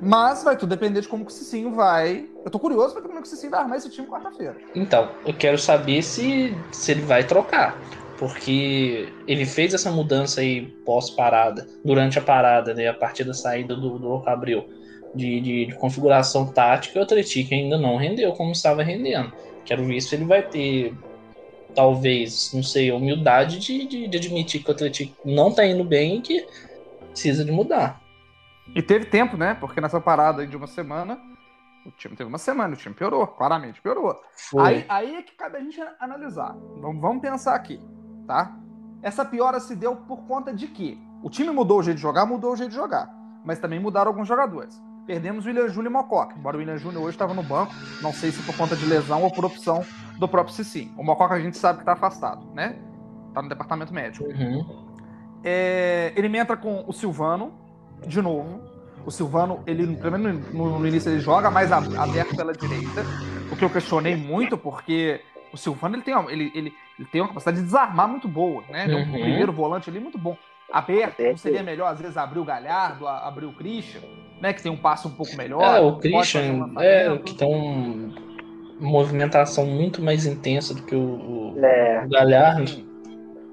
Mas 0.01 0.43
vai 0.43 0.57
tudo 0.57 0.69
depender 0.69 1.01
de 1.01 1.07
como 1.07 1.25
o 1.25 1.29
Cicinho 1.29 1.71
vai. 1.71 2.27
Eu 2.43 2.51
tô 2.51 2.59
curioso 2.59 2.93
para 2.93 3.01
como 3.01 3.19
o 3.19 3.25
Cicinho 3.25 3.51
vai 3.51 3.61
armar 3.61 3.77
esse 3.77 3.89
time 3.89 4.07
quarta-feira. 4.07 4.57
Então, 4.75 5.09
eu 5.25 5.33
quero 5.33 5.57
saber 5.57 6.01
se, 6.01 6.55
se 6.71 6.91
ele 6.91 7.01
vai 7.01 7.23
trocar 7.23 7.77
porque 8.17 9.11
ele 9.27 9.45
fez 9.45 9.73
essa 9.73 9.91
mudança 9.91 10.41
aí 10.41 10.67
pós-parada, 10.85 11.67
durante 11.83 12.17
a 12.17 12.21
parada, 12.21 12.73
né, 12.73 12.87
a 12.87 12.93
partir 12.93 13.23
da 13.23 13.33
saída 13.33 13.75
do, 13.75 13.99
do 13.99 14.23
Abreu, 14.27 14.69
de, 15.13 15.41
de, 15.41 15.65
de, 15.67 15.75
configuração 15.75 16.51
tática, 16.51 16.99
o 16.99 17.03
Atlético 17.03 17.53
ainda 17.53 17.77
não 17.77 17.97
rendeu 17.97 18.31
como 18.33 18.51
estava 18.51 18.83
rendendo. 18.83 19.33
Quero 19.65 19.83
ver 19.85 19.99
se 20.01 20.15
ele 20.15 20.25
vai 20.25 20.41
ter, 20.43 20.93
talvez, 21.73 22.51
não 22.53 22.63
sei, 22.63 22.89
a 22.89 22.95
humildade 22.95 23.59
de, 23.59 23.85
de, 23.85 24.07
de 24.07 24.17
admitir 24.17 24.63
que 24.63 24.69
o 24.69 24.73
Atlético 24.73 25.15
não 25.25 25.49
está 25.49 25.65
indo 25.65 25.83
bem 25.83 26.17
e 26.17 26.21
que 26.21 26.47
precisa 27.09 27.43
de 27.43 27.51
mudar. 27.51 28.01
E 28.73 28.81
teve 28.81 29.05
tempo, 29.05 29.37
né? 29.37 29.55
Porque 29.59 29.79
nessa 29.79 30.01
parada 30.01 30.45
de 30.45 30.55
uma 30.55 30.67
semana, 30.67 31.19
o 31.85 31.91
time 31.91 32.15
teve 32.15 32.27
uma 32.27 32.37
semana, 32.37 32.73
o 32.73 32.77
time 32.77 32.95
piorou, 32.95 33.25
claramente 33.27 33.81
piorou. 33.81 34.19
Aí, 34.59 34.85
aí 34.89 35.15
é 35.15 35.21
que 35.21 35.33
cabe 35.35 35.57
a 35.57 35.59
gente 35.61 35.79
analisar. 35.99 36.55
Vamos, 36.81 37.01
vamos 37.01 37.21
pensar 37.21 37.55
aqui 37.55 37.79
tá? 38.25 38.57
Essa 39.01 39.23
piora 39.23 39.59
se 39.59 39.75
deu 39.75 39.95
por 39.95 40.23
conta 40.23 40.53
de 40.53 40.67
que 40.67 40.99
o 41.21 41.29
time 41.29 41.51
mudou 41.51 41.79
o 41.79 41.83
jeito 41.83 41.97
de 41.97 42.01
jogar, 42.01 42.25
mudou 42.25 42.53
o 42.53 42.55
jeito 42.55 42.71
de 42.71 42.75
jogar, 42.75 43.09
mas 43.43 43.59
também 43.59 43.79
mudaram 43.79 44.09
alguns 44.09 44.27
jogadores. 44.27 44.81
Perdemos 45.05 45.45
o 45.45 45.47
William 45.47 45.67
Júnior 45.67 45.91
e 45.91 45.93
Mococa, 45.93 46.35
embora 46.37 46.57
o 46.57 46.59
William 46.59 46.77
Júnior 46.77 47.03
hoje 47.03 47.11
estava 47.11 47.33
no 47.33 47.43
banco, 47.43 47.73
não 48.01 48.11
sei 48.11 48.31
se 48.31 48.41
por 48.41 48.57
conta 48.57 48.75
de 48.75 48.85
lesão 48.85 49.23
ou 49.23 49.31
por 49.31 49.45
opção 49.45 49.85
do 50.17 50.27
próprio 50.27 50.55
Cici. 50.55 50.91
O 50.97 51.03
Mococa 51.03 51.35
a 51.35 51.39
gente 51.39 51.57
sabe 51.57 51.77
que 51.77 51.81
está 51.83 51.93
afastado, 51.93 52.45
né? 52.53 52.79
Tá 53.33 53.41
no 53.41 53.49
departamento 53.49 53.93
médico. 53.93 54.25
Uhum. 54.25 54.85
É, 55.43 56.11
ele 56.15 56.27
me 56.27 56.39
entra 56.39 56.57
com 56.57 56.83
o 56.87 56.91
Silvano, 56.91 57.53
de 58.07 58.19
novo. 58.19 58.61
O 59.05 59.11
Silvano, 59.11 59.61
ele 59.67 59.95
primeiro 59.95 60.41
no, 60.51 60.79
no 60.79 60.87
início 60.87 61.11
ele 61.11 61.19
joga 61.19 61.51
mais 61.51 61.71
aberto 61.71 62.35
pela 62.35 62.53
direita, 62.53 63.03
o 63.51 63.55
que 63.55 63.63
eu 63.63 63.69
questionei 63.69 64.15
muito, 64.15 64.57
porque 64.57 65.21
o 65.53 65.57
Silvano 65.57 65.95
ele 65.95 66.01
tem, 66.01 66.15
ele, 66.29 66.51
ele, 66.55 66.73
ele 66.97 67.07
tem 67.11 67.21
uma 67.21 67.27
capacidade 67.27 67.57
de 67.57 67.63
desarmar 67.63 68.07
muito 68.07 68.27
boa, 68.27 68.63
né? 68.69 68.85
Ele 68.85 68.93
é 68.93 68.97
um 68.97 68.99
uhum. 69.01 69.11
primeiro 69.11 69.51
volante 69.51 69.89
ali 69.89 69.99
muito 69.99 70.17
bom. 70.17 70.37
aberto, 70.71 71.21
não 71.21 71.37
seria 71.37 71.63
melhor 71.63 71.87
às 71.87 71.99
vezes 71.99 72.17
abrir 72.17 72.39
o 72.39 72.45
Galhardo, 72.45 73.07
abrir 73.07 73.45
o 73.45 73.53
Christian, 73.53 74.01
né, 74.41 74.53
que 74.53 74.61
tem 74.61 74.71
um 74.71 74.77
passo 74.77 75.07
um 75.07 75.11
pouco 75.11 75.35
melhor. 75.35 75.61
É, 75.61 75.79
o 75.79 75.97
Christian 75.97 76.69
é 76.79 77.17
que 77.17 77.33
tem 77.35 77.47
uma 77.47 78.13
movimentação 78.79 79.65
muito 79.65 80.01
mais 80.01 80.25
intensa 80.25 80.73
do 80.73 80.83
que 80.83 80.95
o, 80.95 81.53
é. 81.57 82.03
o 82.05 82.09
Galhardo. 82.09 82.85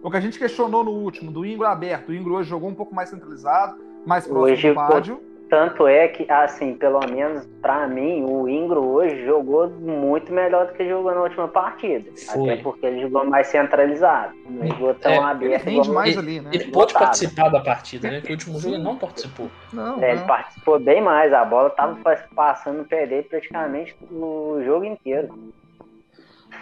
O 0.02 0.10
que 0.10 0.16
a 0.16 0.20
gente 0.20 0.38
questionou 0.38 0.82
no 0.82 0.90
último, 0.90 1.30
do 1.30 1.46
Ingro 1.46 1.66
aberto. 1.66 2.08
O 2.08 2.14
Ingro 2.14 2.34
hoje 2.34 2.50
jogou 2.50 2.68
um 2.68 2.74
pouco 2.74 2.92
mais 2.94 3.08
centralizado, 3.08 3.76
mais 4.04 4.26
próximo 4.26 4.52
hoje, 4.52 4.68
do 4.68 4.74
Pádio. 4.74 5.31
Tanto 5.52 5.86
é 5.86 6.08
que, 6.08 6.24
assim, 6.32 6.72
pelo 6.72 6.98
menos 7.00 7.44
para 7.60 7.86
mim, 7.86 8.24
o 8.24 8.48
Ingro 8.48 8.82
hoje 8.82 9.22
jogou 9.26 9.68
muito 9.68 10.32
melhor 10.32 10.68
do 10.68 10.72
que 10.72 10.88
jogou 10.88 11.14
na 11.14 11.20
última 11.20 11.46
partida. 11.46 12.10
Foi. 12.16 12.54
Até 12.54 12.62
porque 12.62 12.86
ele 12.86 13.02
jogou 13.02 13.26
mais 13.26 13.48
centralizado. 13.48 14.32
Não 14.48 14.66
jogou 14.66 14.94
tão 14.94 15.12
é, 15.12 15.18
aberto. 15.18 15.66
Ele 15.66 15.88
mais 15.90 16.16
ali, 16.16 16.40
né? 16.40 16.48
Ele 16.54 16.72
pôde 16.72 16.94
participar 16.94 17.50
da 17.50 17.60
partida, 17.60 18.10
né? 18.10 18.22
Que 18.22 18.28
o 18.28 18.32
último 18.32 18.58
jogo 18.58 18.76
ele 18.76 18.82
não 18.82 18.96
participou. 18.96 19.50
Não, 19.70 19.96
é, 19.96 20.00
não. 20.00 20.08
Ele 20.08 20.20
participou 20.20 20.80
bem 20.80 21.02
mais. 21.02 21.34
A 21.34 21.44
bola 21.44 21.68
tava 21.68 21.98
passando 22.34 22.78
no 22.78 22.84
pé 22.86 23.06
dele 23.06 23.24
praticamente 23.24 23.94
o 24.10 24.58
jogo 24.64 24.86
inteiro. 24.86 25.52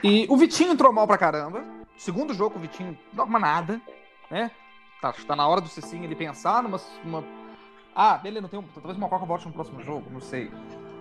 E 0.03 0.27
o 0.29 0.37
Vitinho 0.37 0.73
entrou 0.73 0.93
mal 0.93 1.07
pra 1.07 1.17
caramba. 1.17 1.63
Segundo 1.97 2.35
jogo, 2.35 2.57
o 2.57 2.61
Vitinho 2.61 2.99
não 3.13 3.31
dá 3.31 3.39
nada, 3.39 3.81
né? 4.29 4.51
Tá, 5.01 5.15
tá 5.29 5.37
na 5.37 5.47
hora 5.47 5.61
do 5.61 5.69
Cicinho 5.69 6.03
ele 6.03 6.17
pensar 6.17 6.61
numa, 6.61 6.81
numa 7.05 7.23
ah, 8.03 8.17
beleza, 8.17 8.41
não 8.41 8.49
tem. 8.49 8.63
Talvez 8.75 8.97
o 8.97 9.01
Mococa 9.01 9.27
volte 9.27 9.47
no 9.47 9.53
próximo 9.53 9.83
jogo, 9.83 10.07
não 10.11 10.23
sei. 10.23 10.51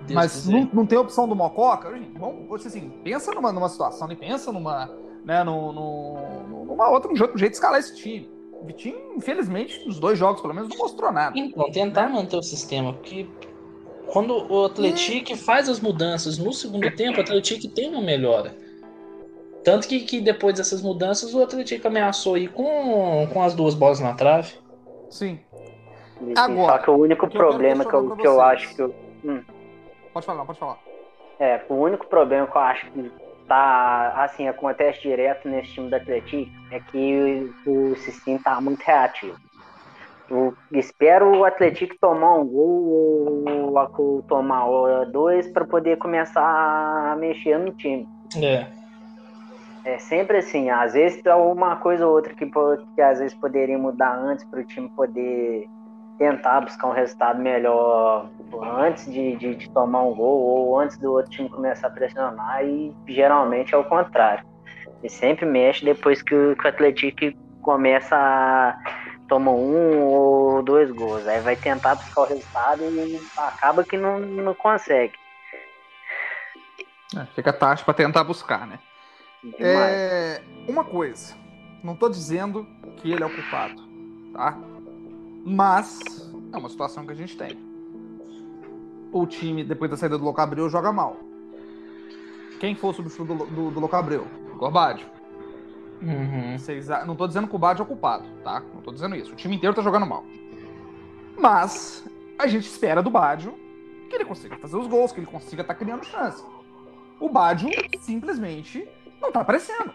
Deus 0.02 0.16
Mas 0.16 0.48
não, 0.50 0.70
não 0.74 0.86
tem 0.86 0.98
opção 0.98 1.30
do 1.30 1.34
Mococa. 1.34 1.90
Vamos, 2.18 2.66
assim, 2.66 2.90
pensa 3.06 3.34
numa, 3.34 3.54
numa 3.54 3.70
situação, 3.70 4.12
e 4.12 4.18
pensa 4.18 4.52
numa. 4.52 4.92
Né, 5.24 5.42
no, 5.46 5.72
no, 5.72 6.66
numa 6.66 6.90
outra, 6.90 7.10
um 7.10 7.16
jeito 7.16 7.38
de 7.38 7.46
escalar 7.46 7.80
esse 7.80 7.96
time. 7.96 8.30
O 8.52 8.66
Vitinho, 8.66 9.14
infelizmente, 9.16 9.86
nos 9.86 9.98
dois 9.98 10.20
jogos, 10.20 10.42
pelo 10.42 10.54
menos, 10.54 10.68
não 10.68 10.78
mostrou 10.78 11.10
nada. 11.10 11.40
Então, 11.40 11.72
tentar 11.72 12.10
manter 12.10 12.36
o 12.36 12.44
sistema, 12.44 12.92
porque 12.92 13.26
quando 14.12 14.52
o 14.52 14.66
Atlético 14.66 15.38
faz 15.38 15.70
as 15.70 15.80
mudanças 15.80 16.38
no 16.38 16.52
segundo 16.52 16.94
tempo, 16.98 17.20
o 17.20 17.22
Atlético 17.22 17.70
tem 17.70 17.90
uma 17.90 18.02
melhora. 18.02 18.58
Tanto 19.64 19.88
que, 19.88 20.02
que 20.02 20.20
depois 20.20 20.56
dessas 20.56 20.82
mudanças, 20.82 21.34
o 21.34 21.42
Atlético 21.42 21.88
ameaçou 21.88 22.38
ir 22.38 22.50
com, 22.50 23.26
com 23.32 23.42
as 23.42 23.56
duas 23.56 23.74
bolas 23.74 24.02
na 24.02 24.14
trave. 24.14 24.54
Sim. 25.10 25.40
Agora, 26.38 26.74
Só 26.74 26.78
que 26.80 26.92
o 26.92 26.98
único 26.98 27.28
que 27.28 27.38
problema 27.38 27.86
que 27.86 27.94
eu, 27.94 28.16
que 28.16 28.28
eu 28.28 28.42
acho 28.42 28.76
que 28.76 28.82
eu. 28.82 28.96
Hum. 29.24 29.42
Pode 30.14 30.26
falar, 30.26 30.46
pode 30.46 30.60
falar. 30.60 30.78
É, 31.40 31.62
o 31.70 31.76
único 31.76 32.06
problema 32.08 32.46
que 32.48 32.58
eu 32.58 32.62
acho 32.62 32.92
que 32.92 33.12
tá, 33.48 34.14
assim, 34.24 34.48
acontece 34.48 35.02
direto 35.02 35.48
nesse 35.48 35.74
time 35.74 35.90
do 35.90 35.96
Atlético 35.96 36.52
é 36.72 36.80
que 36.80 37.52
o, 37.66 37.96
Sistim 37.96 38.38
tá 38.38 38.60
muito 38.60 38.82
reativo. 38.82 39.38
Eu 40.30 40.54
espero 40.72 41.38
o 41.38 41.44
Atlético 41.44 41.96
tomar 42.00 42.36
um 42.36 42.46
gol 42.46 43.74
ou 43.98 44.22
tomar 44.24 44.66
dois 45.06 45.48
para 45.48 45.66
poder 45.66 45.98
começar 45.98 46.44
a 46.44 47.16
mexer 47.16 47.58
no 47.58 47.72
time. 47.72 48.08
É. 48.36 48.68
É 49.86 49.98
sempre 49.98 50.38
assim, 50.38 50.70
às 50.70 50.94
vezes 50.94 51.26
é 51.26 51.34
uma 51.34 51.78
coisa 51.78 52.06
ou 52.06 52.14
outra 52.14 52.36
que, 52.36 52.46
que 52.46 53.02
às 53.02 53.18
vezes 53.18 53.34
poderia 53.34 53.78
mudar 53.78 54.16
antes 54.16 54.46
para 54.46 54.60
o 54.60 54.64
time 54.64 54.90
poder 54.90 55.68
tentar 56.20 56.62
buscar 56.62 56.88
um 56.88 56.92
resultado 56.92 57.42
melhor 57.42 58.30
antes 58.86 59.06
de, 59.06 59.38
de, 59.38 59.56
de, 59.56 59.70
tomar 59.72 60.04
um 60.04 60.14
gol 60.14 60.42
ou 60.42 60.80
antes 60.80 60.98
do 60.98 61.14
outro 61.14 61.32
time 61.32 61.50
começar 61.50 61.88
a 61.88 61.90
pressionar 61.90 62.64
e 62.64 62.94
geralmente 63.08 63.74
é 63.74 63.78
o 63.78 63.86
contrário. 63.86 64.46
Ele 65.02 65.10
sempre 65.10 65.46
mexe 65.46 65.86
depois 65.86 66.22
que 66.22 66.36
o, 66.36 66.56
que 66.58 66.66
o 66.66 66.68
Atlético 66.68 67.32
começa 67.62 68.16
a 68.16 68.78
tomar 69.30 69.52
um 69.52 70.02
ou 70.04 70.62
dois 70.62 70.92
gols. 70.92 71.26
Aí 71.26 71.40
vai 71.40 71.56
tentar 71.56 71.96
buscar 71.96 72.22
o 72.22 72.26
resultado 72.26 72.84
e 72.84 73.22
acaba 73.38 73.84
que 73.84 73.98
não, 73.98 74.20
não 74.20 74.54
consegue. 74.54 75.14
É, 77.16 77.26
fica 77.34 77.54
taxa 77.54 77.84
para 77.86 77.94
tentar 77.94 78.26
buscar, 78.26 78.68
né? 78.68 78.78
É, 79.58 80.42
uma 80.68 80.84
coisa, 80.84 81.34
não 81.82 81.94
estou 81.94 82.10
dizendo 82.10 82.68
que 82.98 83.10
ele 83.10 83.24
é 83.24 83.26
o 83.26 83.34
culpado, 83.34 83.82
tá? 84.34 84.58
Mas 85.44 86.30
é 86.54 86.58
uma 86.58 86.70
situação 86.70 87.06
que 87.06 87.12
a 87.12 87.16
gente 87.16 87.38
tem. 87.38 87.58
O 89.12 89.26
time, 89.26 89.64
depois 89.64 89.90
da 89.90 89.98
saída 89.98 90.18
do 90.18 90.24
Locabreu, 90.24 90.70
joga 90.70 90.92
mal. 90.92 91.18
Quem 92.60 92.76
for 92.76 92.90
o 92.90 92.94
substituto 92.94 93.34
do, 93.34 93.46
do, 93.46 93.72
do 93.72 93.80
Locabreu? 93.80 94.28
Gorbádio. 94.58 95.08
Uhum. 96.02 96.58
Vocês, 96.58 96.88
não 97.06 97.16
tô 97.16 97.28
dizendo 97.28 97.48
que 97.48 97.56
o 97.56 97.60
Bádio 97.60 97.82
é 97.82 97.86
o 97.86 97.88
culpado, 97.88 98.26
tá? 98.44 98.62
Não 98.74 98.82
tô 98.82 98.92
dizendo 98.92 99.16
isso. 99.16 99.34
O 99.34 99.36
time 99.36 99.56
inteiro 99.56 99.76
tá 99.76 99.82
jogando 99.82 100.06
mal. 100.06 100.24
Mas 101.38 102.06
a 102.38 102.48
gente 102.48 102.68
espera 102.68 103.02
do 103.02 103.10
Bádio 103.10 103.58
que 104.10 104.16
ele 104.16 104.26
consiga 104.26 104.58
fazer 104.58 104.76
os 104.76 104.88
gols, 104.88 105.12
que 105.12 105.20
ele 105.20 105.28
consiga 105.28 105.62
estar 105.62 105.74
tá 105.74 105.80
criando 105.80 106.04
chance. 106.04 106.44
O 107.20 107.30
Bádio 107.30 107.70
simplesmente 108.00 108.88
não 109.22 109.32
tá 109.32 109.42
aparecendo. 109.42 109.94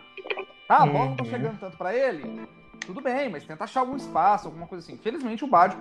Tá, 0.68 0.78
a 0.78 0.86
bola 0.86 1.06
não 1.06 1.16
tá 1.16 1.24
uhum. 1.24 1.30
chegando 1.30 1.58
tanto 1.58 1.76
para 1.76 1.94
ele 1.94 2.48
tudo 2.84 3.00
bem, 3.00 3.28
mas 3.28 3.44
tenta 3.44 3.64
achar 3.64 3.80
algum 3.80 3.96
espaço, 3.96 4.46
alguma 4.46 4.66
coisa 4.66 4.84
assim. 4.84 4.94
Infelizmente 4.94 5.44
o 5.44 5.48
Badio 5.48 5.78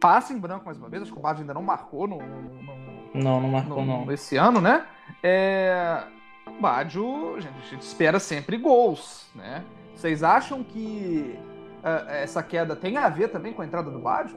passa 0.00 0.32
em 0.32 0.38
branco 0.38 0.66
mais 0.66 0.78
uma 0.78 0.88
vez, 0.88 1.02
acho 1.02 1.12
que 1.12 1.18
o 1.18 1.22
Badio 1.22 1.42
ainda 1.42 1.54
não 1.54 1.62
marcou 1.62 2.06
no, 2.06 2.18
no, 2.18 2.42
no 2.42 2.74
não, 3.14 3.40
não 3.40 3.48
marcou 3.48 3.84
no, 3.84 4.04
não. 4.04 4.12
Esse 4.12 4.36
ano, 4.36 4.60
né? 4.60 4.84
É, 5.22 6.02
o 6.46 6.60
Badio, 6.60 7.40
gente, 7.40 7.54
a 7.58 7.70
gente 7.70 7.82
espera 7.82 8.18
sempre 8.18 8.56
gols, 8.56 9.26
né? 9.34 9.62
Vocês 9.94 10.22
acham 10.22 10.64
que 10.64 11.36
uh, 11.82 12.10
essa 12.10 12.42
queda 12.42 12.74
tem 12.74 12.96
a 12.96 13.08
ver 13.08 13.28
também 13.28 13.52
com 13.52 13.62
a 13.62 13.64
entrada 13.64 13.90
do 13.90 13.98
Badio? 13.98 14.36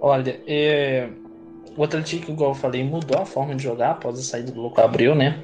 Olha, 0.00 0.40
é... 0.46 1.08
o 1.76 1.82
Atlético, 1.82 2.30
igual 2.30 2.50
eu 2.50 2.54
falei, 2.54 2.84
mudou 2.84 3.20
a 3.20 3.26
forma 3.26 3.54
de 3.56 3.64
jogar 3.64 3.92
após 3.92 4.18
a 4.18 4.22
saída 4.22 4.52
do 4.52 4.60
Louco 4.60 4.80
Abreu, 4.80 5.14
né? 5.14 5.42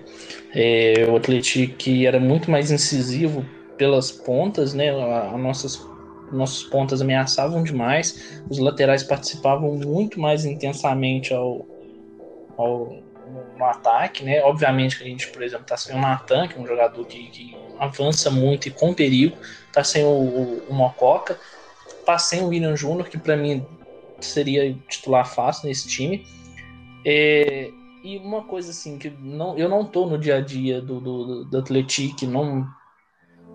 É... 0.54 1.07
O 1.11 1.16
Atlético 1.16 1.90
era 2.07 2.21
muito 2.21 2.50
mais 2.50 2.71
incisivo 2.71 3.45
pelas 3.83 4.12
pontas, 4.12 4.75
né? 4.75 4.91
A, 4.91 5.33
a 5.35 5.37
nossas 5.37 5.85
nossos 6.31 6.62
pontas 6.62 7.03
ameaçavam 7.03 7.65
demais, 7.65 8.41
os 8.49 8.59
laterais 8.59 9.03
participavam 9.03 9.75
muito 9.75 10.19
mais 10.19 10.47
intensamente 10.47 11.35
ao, 11.35 11.67
ao 12.57 12.97
no 13.59 13.65
ataque, 13.65 14.25
né? 14.25 14.41
Obviamente 14.45 14.97
que 14.97 15.03
a 15.03 15.07
gente, 15.07 15.29
por 15.29 15.43
exemplo, 15.43 15.67
tá 15.67 15.77
sem 15.77 15.97
o 15.97 16.01
Natan, 16.01 16.47
que 16.47 16.57
é 16.57 16.61
um 16.62 16.67
jogador 16.67 17.05
que, 17.05 17.27
que 17.27 17.57
avança 17.77 18.31
muito 18.31 18.69
e 18.69 18.71
com 18.71 18.95
perigo, 18.95 19.37
tá 19.73 19.83
sem 19.83 20.05
o, 20.05 20.09
o, 20.09 20.62
o 20.69 20.73
Mococa, 20.73 21.39
tá 22.07 22.17
sem 22.17 22.41
o 22.43 22.49
William 22.49 22.77
Júnior, 22.77 23.09
que 23.09 23.19
para 23.19 23.37
mim 23.37 23.67
seria 24.21 24.73
titular 24.89 25.27
fácil 25.27 25.69
nesse 25.69 25.89
time. 25.89 26.25
É, 27.05 27.69
e 28.05 28.17
uma 28.17 28.45
coisa 28.45 28.71
assim, 28.71 28.97
que 28.97 29.11
não, 29.11 29.59
eu 29.59 29.69
não 29.69 29.85
tô 29.85 30.07
no 30.07 30.17
dia 30.17 30.37
a 30.37 30.41
dia 30.41 30.81
do, 30.81 31.01
do, 31.01 31.45
do 31.45 31.65
não 32.29 32.67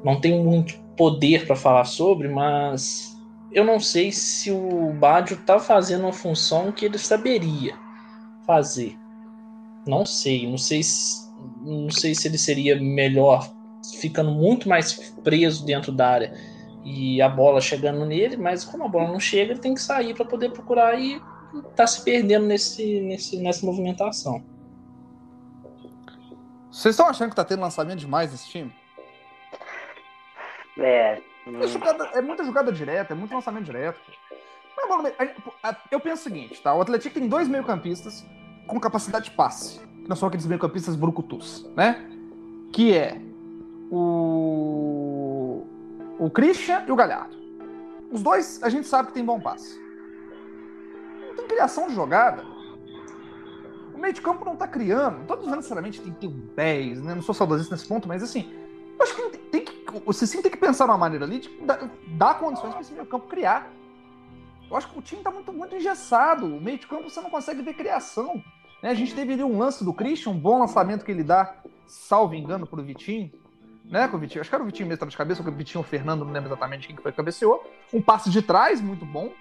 não 0.03 0.19
tenho 0.19 0.43
muito 0.43 0.77
poder 0.95 1.45
para 1.45 1.55
falar 1.55 1.85
sobre, 1.85 2.27
mas 2.27 3.15
eu 3.51 3.63
não 3.63 3.79
sei 3.79 4.11
se 4.11 4.51
o 4.51 4.93
Badio 4.93 5.37
tá 5.37 5.59
fazendo 5.59 6.01
uma 6.01 6.13
função 6.13 6.71
que 6.71 6.85
ele 6.85 6.97
saberia 6.97 7.75
fazer. 8.45 8.97
Não 9.87 10.05
sei, 10.05 10.49
não 10.49 10.57
sei 10.57 10.83
se, 10.83 11.29
não 11.61 11.89
sei 11.89 12.13
se 12.13 12.27
ele 12.27 12.37
seria 12.37 12.79
melhor 12.79 13.49
ficando 13.99 14.31
muito 14.31 14.67
mais 14.67 14.93
preso 15.23 15.65
dentro 15.65 15.91
da 15.91 16.09
área 16.09 16.33
e 16.83 17.21
a 17.21 17.29
bola 17.29 17.61
chegando 17.61 18.05
nele, 18.05 18.37
mas 18.37 18.63
como 18.63 18.83
a 18.83 18.87
bola 18.87 19.07
não 19.07 19.19
chega, 19.19 19.51
ele 19.51 19.59
tem 19.59 19.73
que 19.73 19.81
sair 19.81 20.13
para 20.13 20.25
poder 20.25 20.51
procurar 20.51 20.99
e 20.99 21.21
tá 21.75 21.85
se 21.87 22.03
perdendo 22.03 22.45
nesse, 22.45 23.01
nesse, 23.01 23.37
nessa 23.37 23.65
movimentação. 23.65 24.43
Vocês 26.71 26.93
estão 26.93 27.07
achando 27.07 27.29
que 27.29 27.35
tá 27.35 27.43
tendo 27.43 27.61
lançamento 27.61 27.99
demais 27.99 28.31
nesse 28.31 28.49
time? 28.49 28.73
É. 30.77 31.21
É, 31.61 31.67
jogada, 31.67 32.05
é 32.13 32.21
muita 32.21 32.43
jogada 32.43 32.71
direta, 32.71 33.13
é 33.13 33.15
muito 33.15 33.33
lançamento 33.33 33.65
direto. 33.65 33.99
Eu 35.89 35.99
penso 35.99 36.21
o 36.21 36.23
seguinte, 36.23 36.61
tá? 36.61 36.73
O 36.73 36.81
Atlético 36.81 37.15
tem 37.15 37.27
dois 37.27 37.47
meio-campistas 37.47 38.25
com 38.67 38.79
capacidade 38.79 39.29
de 39.29 39.31
passe. 39.31 39.81
Não 40.07 40.15
são 40.15 40.27
aqueles 40.27 40.45
meio-campistas 40.45 40.95
brucutus, 40.95 41.69
né? 41.75 42.05
Que 42.71 42.93
é 42.93 43.19
o. 43.91 45.65
O 46.19 46.29
Christian 46.29 46.83
e 46.87 46.91
o 46.91 46.95
Galhardo. 46.95 47.37
Os 48.11 48.21
dois 48.23 48.61
a 48.63 48.69
gente 48.69 48.87
sabe 48.87 49.09
que 49.09 49.13
tem 49.13 49.23
bom 49.23 49.39
passe. 49.39 49.79
Não 51.27 51.35
tem 51.35 51.47
criação 51.47 51.87
de 51.87 51.95
jogada. 51.95 52.43
O 53.93 53.97
meio 53.97 54.13
de 54.13 54.21
campo 54.21 54.45
não 54.45 54.55
tá 54.55 54.67
criando. 54.67 55.19
Não 55.19 55.25
tô 55.25 55.35
dizendo 55.35 55.57
necessariamente 55.57 56.01
tem 56.01 56.13
que 56.13 56.19
ter 56.19 56.27
um 56.27 56.39
10, 56.55 57.01
né? 57.03 57.15
Não 57.15 57.21
sou 57.21 57.35
saudosista 57.35 57.75
nesse 57.75 57.87
ponto, 57.87 58.07
mas 58.07 58.23
assim, 58.23 58.51
acho 59.03 59.15
que 59.15 59.37
tem 59.37 59.65
que, 59.65 59.75
você 60.05 60.27
sim 60.27 60.41
tem 60.41 60.51
que 60.51 60.57
pensar 60.57 60.87
numa 60.87 60.97
maneira 60.97 61.25
ali 61.25 61.39
de 61.39 61.49
dar, 62.07 62.39
condições 62.39 62.71
para 62.71 62.81
esse 62.81 62.93
meio 62.93 63.05
campo 63.05 63.27
criar. 63.27 63.71
Eu 64.69 64.75
acho 64.75 64.89
que 64.89 64.99
o 64.99 65.01
time 65.01 65.21
está 65.21 65.31
muito, 65.31 65.51
muito 65.53 65.75
engessado. 65.75 66.45
O 66.45 66.61
meio 66.61 66.77
de 66.77 66.87
campo 66.87 67.09
você 67.09 67.21
não 67.21 67.29
consegue 67.29 67.61
ver 67.61 67.73
criação. 67.73 68.43
Né? 68.81 68.89
A 68.89 68.93
gente 68.93 69.15
teve 69.15 69.33
ali 69.33 69.43
um 69.43 69.57
lance 69.57 69.83
do 69.83 69.93
Christian, 69.93 70.31
um 70.31 70.39
bom 70.39 70.59
lançamento 70.59 71.05
que 71.05 71.11
ele 71.11 71.23
dá, 71.23 71.55
salvo 71.85 72.35
engano, 72.35 72.67
para 72.67 72.79
o 72.79 72.83
Vitinho. 72.83 73.31
né? 73.85 74.07
Com 74.07 74.17
o 74.17 74.19
Vitinho. 74.19 74.41
Acho 74.41 74.49
que 74.49 74.55
era 74.55 74.63
o 74.63 74.67
Vitinho 74.67 74.87
mesmo, 74.87 74.99
tava 74.99 75.11
de 75.11 75.17
cabeça, 75.17 75.41
ou 75.41 75.47
o 75.47 75.51
Vitinho 75.51 75.79
ou 75.79 75.85
o 75.85 75.87
Fernando, 75.87 76.25
não 76.25 76.31
lembro 76.31 76.49
exatamente 76.49 76.87
quem 76.87 76.95
que 76.95 77.01
foi 77.01 77.11
que 77.11 77.17
cabeceou. 77.17 77.63
Um 77.93 78.01
passe 78.01 78.29
de 78.29 78.41
trás, 78.41 78.81
muito 78.81 79.05
bom. 79.05 79.31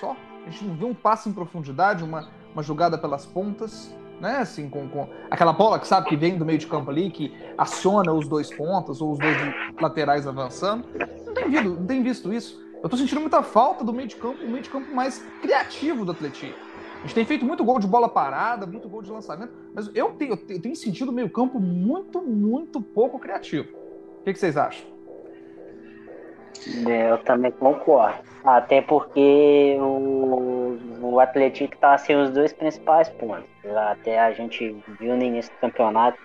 Só. 0.00 0.16
A 0.46 0.50
gente 0.50 0.64
não 0.64 0.74
viu 0.74 0.88
um 0.88 0.94
passe 0.94 1.28
em 1.28 1.32
profundidade, 1.32 2.02
uma, 2.02 2.28
uma 2.52 2.62
jogada 2.62 2.98
pelas 2.98 3.26
pontas, 3.26 3.94
né? 4.20 4.38
Assim, 4.38 4.68
com, 4.68 4.88
com 4.88 5.08
aquela 5.30 5.52
bola 5.52 5.78
que 5.78 5.86
sabe 5.86 6.08
que 6.08 6.16
vem 6.16 6.36
do 6.36 6.44
meio 6.44 6.58
de 6.58 6.66
campo 6.66 6.90
ali, 6.90 7.10
que 7.10 7.34
aciona 7.56 8.12
os 8.12 8.28
dois 8.28 8.54
pontas 8.54 9.00
ou 9.00 9.12
os 9.12 9.18
dois 9.18 9.36
laterais 9.80 10.26
avançando. 10.26 10.84
Não 11.26 11.34
tem, 11.34 11.50
visto, 11.50 11.68
não 11.68 11.86
tem 11.86 12.02
visto 12.02 12.32
isso. 12.32 12.62
Eu 12.82 12.88
tô 12.88 12.96
sentindo 12.96 13.20
muita 13.20 13.42
falta 13.42 13.84
do 13.84 13.92
meio 13.92 14.08
de 14.08 14.16
campo, 14.16 14.42
um 14.42 14.50
meio 14.50 14.62
de 14.62 14.70
campo 14.70 14.94
mais 14.94 15.24
criativo 15.40 16.04
do 16.04 16.12
Atlético. 16.12 16.58
A 16.98 17.02
gente 17.02 17.14
tem 17.14 17.24
feito 17.24 17.46
muito 17.46 17.64
gol 17.64 17.78
de 17.78 17.86
bola 17.86 18.08
parada, 18.08 18.66
muito 18.66 18.88
gol 18.88 19.00
de 19.00 19.10
lançamento, 19.10 19.52
mas 19.74 19.90
eu 19.94 20.10
tenho, 20.10 20.38
eu 20.48 20.60
tenho 20.60 20.76
sentido 20.76 21.08
o 21.08 21.12
meio 21.12 21.30
campo 21.30 21.58
muito, 21.58 22.20
muito 22.20 22.80
pouco 22.80 23.18
criativo. 23.18 23.68
O 24.20 24.24
que, 24.24 24.34
que 24.34 24.38
vocês 24.38 24.56
acham? 24.56 24.86
É, 26.86 27.10
eu 27.10 27.18
também 27.18 27.50
concordo. 27.52 28.18
Até 28.44 28.80
porque 28.80 29.76
o, 29.80 30.78
o 31.00 31.20
Atlético 31.20 31.74
está 31.74 31.96
sem 31.98 32.16
os 32.16 32.30
dois 32.30 32.52
principais 32.52 33.08
pontos. 33.08 33.48
Até 33.90 34.18
a 34.18 34.32
gente 34.32 34.76
viu 34.98 35.16
no 35.16 35.22
início 35.22 35.52
do 35.52 35.60
campeonato. 35.60 36.18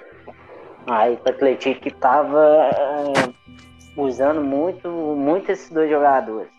Aí 0.88 1.14
o 1.14 1.30
Atlético 1.30 1.88
estava 1.88 2.70
uh, 2.70 4.02
usando 4.02 4.42
muito, 4.42 4.88
muito 4.90 5.52
esses 5.52 5.70
dois 5.70 5.90
jogadores. 5.90 6.50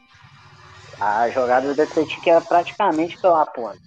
A 1.01 1.29
jogada 1.29 1.75
do 1.75 1.83
Atlético 1.83 2.29
era 2.29 2.41
praticamente 2.41 3.21
pela 3.21 3.47
ponta. 3.47 3.79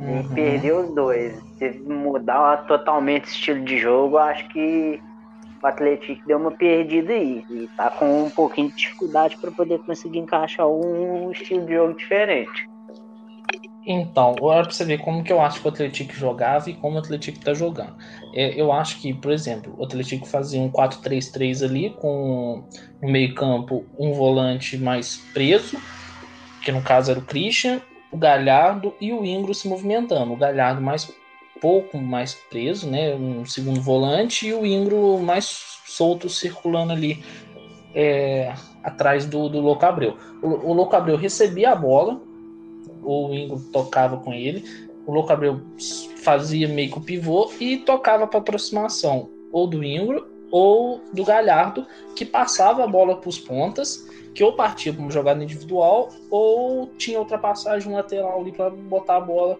Uhum. 0.00 0.20
E 0.20 0.34
perdeu 0.34 0.80
os 0.80 0.94
dois. 0.94 1.36
Se 1.58 1.70
mudar 1.80 2.66
totalmente 2.66 3.24
o 3.24 3.28
estilo 3.28 3.64
de 3.64 3.78
jogo, 3.78 4.16
acho 4.16 4.48
que 4.48 5.02
o 5.62 5.66
Atlético 5.66 6.26
deu 6.26 6.38
uma 6.38 6.50
perdida 6.50 7.12
aí. 7.12 7.44
E 7.50 7.68
tá 7.76 7.90
com 7.90 8.24
um 8.24 8.30
pouquinho 8.30 8.70
de 8.70 8.76
dificuldade 8.76 9.36
para 9.36 9.50
poder 9.50 9.78
conseguir 9.80 10.18
encaixar 10.18 10.68
um 10.68 11.30
estilo 11.30 11.66
de 11.66 11.74
jogo 11.74 11.94
diferente. 11.94 12.68
Então, 13.90 14.36
olha 14.42 14.64
pra 14.64 14.70
você 14.70 14.84
ver 14.84 14.98
como 14.98 15.24
que 15.24 15.32
eu 15.32 15.40
acho 15.40 15.62
que 15.62 15.66
o 15.66 15.70
Atlético 15.70 16.12
jogava 16.12 16.68
e 16.68 16.74
como 16.74 16.96
o 16.96 16.98
Atlético 16.98 17.40
tá 17.40 17.54
jogando. 17.54 17.96
É, 18.34 18.60
eu 18.60 18.70
acho 18.70 19.00
que, 19.00 19.14
por 19.14 19.32
exemplo, 19.32 19.74
o 19.78 19.84
Atlético 19.84 20.26
fazia 20.26 20.60
um 20.60 20.70
4-3-3 20.70 21.64
ali, 21.64 21.90
com 21.90 22.64
no 23.00 23.10
meio-campo 23.10 23.86
um 23.98 24.12
volante 24.12 24.76
mais 24.76 25.16
preso, 25.32 25.78
que 26.62 26.70
no 26.70 26.82
caso 26.82 27.10
era 27.10 27.20
o 27.20 27.24
Christian, 27.24 27.80
o 28.12 28.18
Galhardo 28.18 28.94
e 29.00 29.10
o 29.10 29.24
Ingro 29.24 29.54
se 29.54 29.66
movimentando. 29.66 30.34
O 30.34 30.36
Galhardo 30.36 30.82
mais 30.82 31.10
pouco 31.60 31.98
mais 31.98 32.34
preso, 32.34 32.88
né? 32.88 33.14
Um 33.14 33.44
segundo 33.44 33.80
volante 33.80 34.46
e 34.46 34.54
o 34.54 34.64
Ingro 34.64 35.18
mais 35.18 35.78
solto 35.86 36.28
circulando 36.28 36.92
ali 36.92 37.22
é, 37.94 38.54
atrás 38.82 39.26
do, 39.26 39.48
do 39.48 39.60
Louco 39.60 39.84
Abreu. 39.84 40.16
O, 40.42 40.70
o 40.70 40.72
Louco 40.72 40.94
Abreu 40.94 41.16
recebia 41.16 41.72
a 41.72 41.76
bola, 41.76 42.20
o 43.02 43.32
Ingro 43.32 43.60
tocava 43.72 44.18
com 44.18 44.32
ele, 44.32 44.64
o 45.06 45.12
Louco 45.12 45.32
Abreu 45.32 45.60
fazia 46.22 46.68
meio 46.68 46.90
que 46.90 46.98
o 46.98 47.02
pivô 47.02 47.50
e 47.58 47.78
tocava 47.78 48.26
para 48.26 48.40
aproximação 48.40 49.30
ou 49.50 49.66
do 49.66 49.82
Ingro 49.82 50.26
ou 50.50 51.00
do 51.12 51.24
Galhardo, 51.24 51.86
que 52.14 52.24
passava 52.24 52.84
a 52.84 52.86
bola 52.86 53.16
para 53.16 53.28
os 53.28 53.38
pontas, 53.38 54.06
que 54.34 54.42
ou 54.42 54.54
partia 54.54 54.92
para 54.92 55.02
uma 55.02 55.10
jogada 55.10 55.42
individual 55.42 56.08
ou 56.30 56.88
tinha 56.96 57.18
ultrapassagem 57.18 57.92
lateral 57.92 58.40
ali 58.40 58.52
para 58.52 58.70
botar 58.70 59.16
a 59.16 59.20
bola 59.20 59.58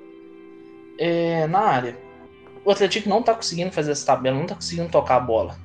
é, 0.98 1.46
na 1.46 1.60
área. 1.60 1.96
O 2.64 2.70
Atlético 2.70 3.08
não 3.08 3.22
tá 3.22 3.34
conseguindo 3.34 3.72
fazer 3.72 3.92
essa 3.92 4.04
tabela, 4.04 4.36
não 4.36 4.46
tá 4.46 4.54
conseguindo 4.54 4.90
tocar 4.90 5.16
a 5.16 5.20
bola. 5.20 5.56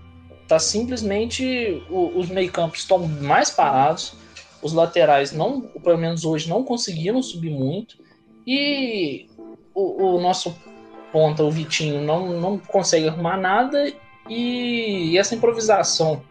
Tá 0.47 0.59
simplesmente 0.59 1.83
o, 1.89 2.17
os 2.17 2.29
meio-campos 2.29 2.79
estão 2.79 2.99
mais 3.07 3.49
parados, 3.49 4.15
os 4.61 4.71
laterais 4.71 5.31
não, 5.31 5.61
pelo 5.61 5.97
menos 5.97 6.23
hoje, 6.23 6.47
não 6.47 6.63
conseguiram 6.63 7.21
subir 7.21 7.49
muito. 7.49 7.97
E 8.47 9.27
o, 9.73 10.15
o 10.15 10.21
nosso 10.21 10.55
ponta, 11.11 11.43
o 11.43 11.51
Vitinho, 11.51 12.01
não, 12.01 12.39
não 12.39 12.57
consegue 12.57 13.07
arrumar 13.07 13.37
nada. 13.37 13.91
E 14.29 15.17
essa 15.17 15.35
improvisação 15.35 16.23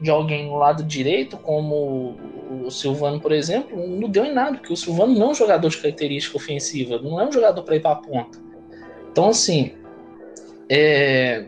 de 0.00 0.10
alguém 0.10 0.46
no 0.46 0.56
lado 0.56 0.82
direito, 0.82 1.36
como 1.36 2.16
o 2.64 2.70
Silvano, 2.70 3.20
por 3.20 3.32
exemplo, 3.32 3.86
não 3.86 4.08
deu 4.08 4.24
em 4.24 4.32
nada, 4.32 4.58
porque 4.58 4.72
o 4.72 4.76
Silvano 4.76 5.14
não 5.14 5.28
é 5.28 5.30
um 5.30 5.34
jogador 5.34 5.68
de 5.68 5.78
característica 5.78 6.36
ofensiva, 6.36 6.98
não 6.98 7.20
é 7.20 7.26
um 7.26 7.32
jogador 7.32 7.62
para 7.62 7.76
ir 7.76 7.80
para 7.80 7.92
a 7.92 7.96
ponta. 7.96 8.45
Então, 9.16 9.30
assim, 9.30 9.72
é... 10.68 11.46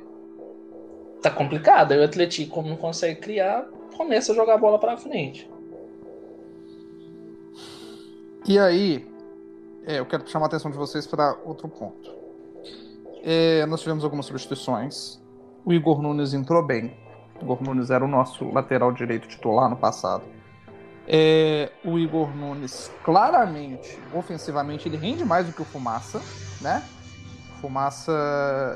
tá 1.20 1.31
complicado. 1.31 1.92
Aí 1.92 1.98
o 1.98 2.04
Atlético, 2.04 2.50
como 2.50 2.66
não 2.66 2.78
consegue 2.78 3.20
criar, 3.20 3.68
começa 3.94 4.33
a 4.33 4.35
jogar 4.35 4.54
a 4.54 4.57
bola 4.57 4.78
para 4.78 4.96
frente. 4.96 5.46
E 8.46 8.59
aí, 8.59 9.07
é, 9.87 9.98
eu 9.98 10.07
quero 10.07 10.26
chamar 10.26 10.46
a 10.46 10.48
atenção 10.48 10.70
de 10.70 10.78
vocês 10.78 11.07
para 11.07 11.37
outro 11.44 11.68
ponto. 11.68 12.11
É, 13.22 13.66
nós 13.66 13.83
tivemos 13.83 14.02
algumas 14.02 14.24
substituições. 14.24 15.20
O 15.62 15.70
Igor 15.70 16.00
Nunes 16.00 16.33
entrou 16.33 16.62
bem. 16.62 16.96
O 17.38 17.44
Igor 17.44 17.62
Nunes 17.62 17.90
era 17.90 18.02
o 18.02 18.09
nosso 18.09 18.50
lateral 18.50 18.92
direito 18.92 19.28
titular 19.28 19.68
no 19.68 19.76
passado. 19.76 20.24
É, 21.07 21.70
o 21.85 21.98
Igor 21.98 22.35
Nunes, 22.35 22.90
claramente, 23.04 23.98
ofensivamente, 24.14 24.88
ele 24.88 24.96
rende 24.96 25.22
mais 25.22 25.46
do 25.46 25.52
que 25.52 25.61
o 25.61 25.66
Fumaça, 25.66 26.22
né? 26.62 26.83
Fumaça, 27.61 28.12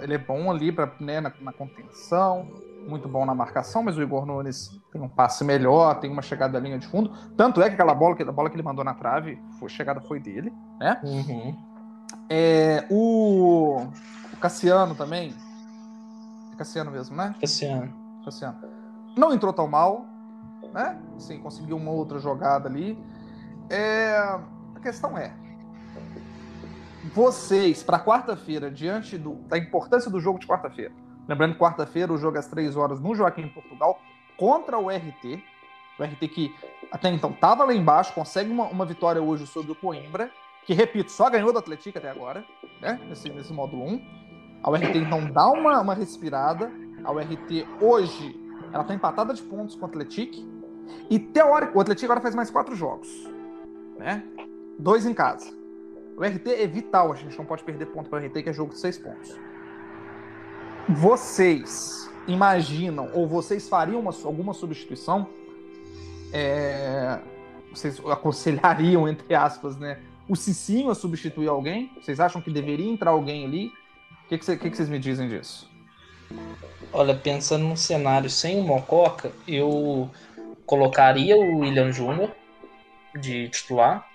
ele 0.02 0.14
é 0.14 0.18
bom 0.18 0.50
ali 0.50 0.72
pra, 0.72 0.90
né, 1.00 1.20
na, 1.20 1.32
na, 1.40 1.52
contenção, 1.52 2.48
muito 2.86 3.08
bom 3.08 3.24
na 3.24 3.34
marcação, 3.34 3.82
mas 3.82 3.96
o 3.96 4.02
Igor 4.02 4.26
Nunes 4.26 4.70
tem 4.92 5.00
um 5.00 5.08
passe 5.08 5.44
melhor, 5.44 6.00
tem 6.00 6.10
uma 6.10 6.22
chegada 6.22 6.54
da 6.54 6.60
linha 6.60 6.78
de 6.78 6.86
fundo. 6.86 7.12
Tanto 7.36 7.62
é 7.62 7.68
que 7.68 7.74
aquela 7.74 7.94
bola 7.94 8.16
que, 8.16 8.22
a 8.22 8.32
bola 8.32 8.50
que 8.50 8.56
ele 8.56 8.62
mandou 8.62 8.84
na 8.84 8.94
trave, 8.94 9.38
a 9.62 9.68
chegada 9.68 10.00
foi 10.00 10.18
dele, 10.18 10.52
né? 10.78 11.00
Uhum. 11.04 11.56
É, 12.28 12.86
o, 12.90 13.82
o, 14.32 14.36
Cassiano 14.40 14.94
também. 14.94 15.34
É 16.52 16.56
Cassiano 16.56 16.90
mesmo, 16.90 17.16
né? 17.16 17.34
Cassiano. 17.40 17.92
Cassiano. 18.24 18.58
Não 19.16 19.32
entrou 19.32 19.52
tão 19.52 19.68
mal, 19.68 20.06
né? 20.72 20.98
Sim, 21.18 21.40
conseguiu 21.40 21.76
uma 21.76 21.90
outra 21.90 22.18
jogada 22.18 22.68
ali. 22.68 22.98
É, 23.70 24.16
a 24.74 24.80
questão 24.80 25.16
é, 25.16 25.34
vocês, 27.04 27.82
para 27.82 27.98
quarta-feira, 27.98 28.70
diante 28.70 29.18
do, 29.18 29.34
da 29.48 29.58
importância 29.58 30.10
do 30.10 30.20
jogo 30.20 30.38
de 30.38 30.46
quarta-feira, 30.46 30.92
lembrando 31.28 31.54
que 31.54 31.60
quarta-feira 31.60 32.12
o 32.12 32.18
jogo 32.18 32.36
é 32.36 32.40
às 32.40 32.46
três 32.46 32.76
horas 32.76 33.00
no 33.00 33.14
Joaquim 33.14 33.48
Portugal 33.48 34.00
contra 34.36 34.78
o 34.78 34.88
RT, 34.88 35.42
o 35.98 36.04
RT 36.04 36.28
que 36.28 36.54
até 36.90 37.08
então 37.10 37.30
estava 37.30 37.64
lá 37.64 37.74
embaixo, 37.74 38.12
consegue 38.12 38.50
uma, 38.50 38.64
uma 38.66 38.84
vitória 38.84 39.20
hoje 39.20 39.46
sobre 39.46 39.72
o 39.72 39.74
Coimbra, 39.74 40.30
que, 40.64 40.74
repito, 40.74 41.10
só 41.10 41.28
ganhou 41.28 41.52
do 41.52 41.58
Atlético 41.58 41.98
até 41.98 42.08
agora, 42.08 42.44
né, 42.80 43.00
nesse, 43.08 43.28
nesse 43.30 43.52
módulo 43.52 43.84
1. 43.84 44.22
A 44.62 44.70
URT 44.70 44.96
então 44.96 45.28
dá 45.30 45.48
uma, 45.48 45.80
uma 45.80 45.94
respirada, 45.94 46.70
a 47.02 47.10
URT 47.10 47.66
hoje 47.80 48.40
ela 48.72 48.82
está 48.82 48.94
empatada 48.94 49.34
de 49.34 49.42
pontos 49.42 49.74
com 49.74 49.82
o 49.82 49.88
Atlético, 49.88 50.36
e 51.10 51.18
teórico, 51.18 51.78
o 51.78 51.80
Atlético 51.80 52.06
agora 52.06 52.20
faz 52.20 52.34
mais 52.34 52.50
quatro 52.50 52.76
jogos, 52.76 53.08
né? 53.98 54.22
Dois 54.78 55.04
em 55.04 55.14
casa. 55.14 55.61
O 56.22 56.24
RT 56.24 56.50
é 56.50 56.68
vital, 56.68 57.12
a 57.12 57.16
gente 57.16 57.36
não 57.36 57.44
pode 57.44 57.64
perder 57.64 57.86
ponto 57.86 58.08
para 58.08 58.22
o 58.22 58.24
RT, 58.24 58.44
que 58.44 58.48
é 58.48 58.52
jogo 58.52 58.72
de 58.72 58.78
seis 58.78 58.96
pontos. 58.96 59.36
Vocês 60.88 62.08
imaginam, 62.28 63.10
ou 63.12 63.26
vocês 63.26 63.68
fariam 63.68 63.98
uma, 63.98 64.12
alguma 64.24 64.54
substituição? 64.54 65.28
É, 66.32 67.18
vocês 67.74 68.00
aconselhariam, 68.06 69.08
entre 69.10 69.34
aspas, 69.34 69.76
né? 69.76 69.98
O 70.28 70.36
Cicinho 70.36 70.90
a 70.90 70.94
substituir 70.94 71.48
alguém? 71.48 71.90
Vocês 72.00 72.20
acham 72.20 72.40
que 72.40 72.52
deveria 72.52 72.88
entrar 72.88 73.10
alguém 73.10 73.44
ali? 73.44 73.72
O 74.24 74.28
que, 74.28 74.38
que, 74.38 74.56
que, 74.58 74.70
que 74.70 74.76
vocês 74.76 74.88
me 74.88 75.00
dizem 75.00 75.28
disso? 75.28 75.68
Olha, 76.92 77.16
pensando 77.16 77.64
num 77.64 77.74
cenário 77.74 78.30
sem 78.30 78.60
o 78.60 78.62
Mococa, 78.62 79.32
eu 79.48 80.08
colocaria 80.66 81.36
o 81.36 81.58
William 81.58 81.90
Júnior 81.90 82.30
de 83.12 83.48
titular 83.48 84.11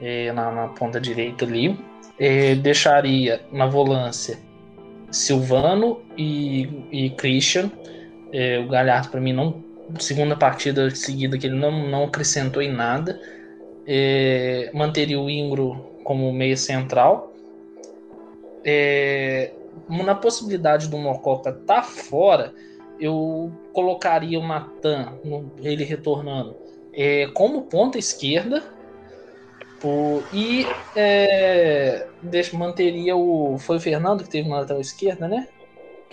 é, 0.00 0.32
na, 0.32 0.50
na, 0.50 0.68
ponta 0.68 1.00
direita 1.00 1.44
ali. 1.44 1.78
É, 2.18 2.54
deixaria 2.54 3.42
na 3.52 3.66
volância 3.66 4.38
Silvano 5.10 6.00
e, 6.16 6.68
e 6.90 7.10
Christian. 7.10 7.70
É, 8.32 8.58
o 8.58 8.68
Galhardo, 8.68 9.08
para 9.10 9.20
mim, 9.20 9.32
não. 9.32 9.64
Segunda 10.00 10.34
partida 10.34 10.90
seguida 10.90 11.38
que 11.38 11.46
ele 11.46 11.54
não, 11.54 11.88
não 11.88 12.04
acrescentou 12.04 12.60
em 12.60 12.72
nada. 12.72 13.20
É, 13.86 14.70
manteria 14.74 15.20
o 15.20 15.30
Ingro 15.30 15.92
como 16.02 16.32
meia 16.32 16.56
central. 16.56 17.32
É, 18.64 19.52
na 19.88 20.14
possibilidade 20.14 20.88
do 20.88 20.96
Mococa 20.98 21.50
estar 21.50 21.76
tá 21.76 21.82
fora, 21.82 22.52
eu 22.98 23.52
colocaria 23.72 24.38
o 24.38 24.46
Natan, 24.46 25.12
ele 25.62 25.84
retornando, 25.84 26.56
é, 26.92 27.26
como 27.28 27.62
ponta 27.62 27.98
esquerda 27.98 28.62
por, 29.80 30.22
e 30.32 30.66
é, 30.94 32.06
deixa, 32.22 32.56
manteria 32.56 33.16
o. 33.16 33.58
Foi 33.58 33.76
o 33.76 33.80
Fernando 33.80 34.24
que 34.24 34.30
teve 34.30 34.48
na 34.48 34.60
lateral 34.60 34.80
esquerda, 34.80 35.28
né? 35.28 35.48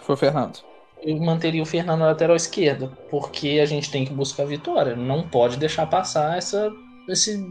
Foi 0.02 0.16
o 0.16 0.18
Fernando. 0.18 0.60
eu 1.02 1.18
manteria 1.18 1.62
o 1.62 1.66
Fernando 1.66 2.00
na 2.00 2.08
lateral 2.08 2.36
esquerda, 2.36 2.92
porque 3.10 3.60
a 3.62 3.66
gente 3.66 3.92
tem 3.92 4.06
que 4.06 4.14
buscar 4.14 4.44
a 4.44 4.48
vitória. 4.48 4.96
Não 4.96 5.28
pode 5.28 5.58
deixar 5.58 5.86
passar 5.88 6.38
essa. 6.38 6.72
Esse, 7.08 7.46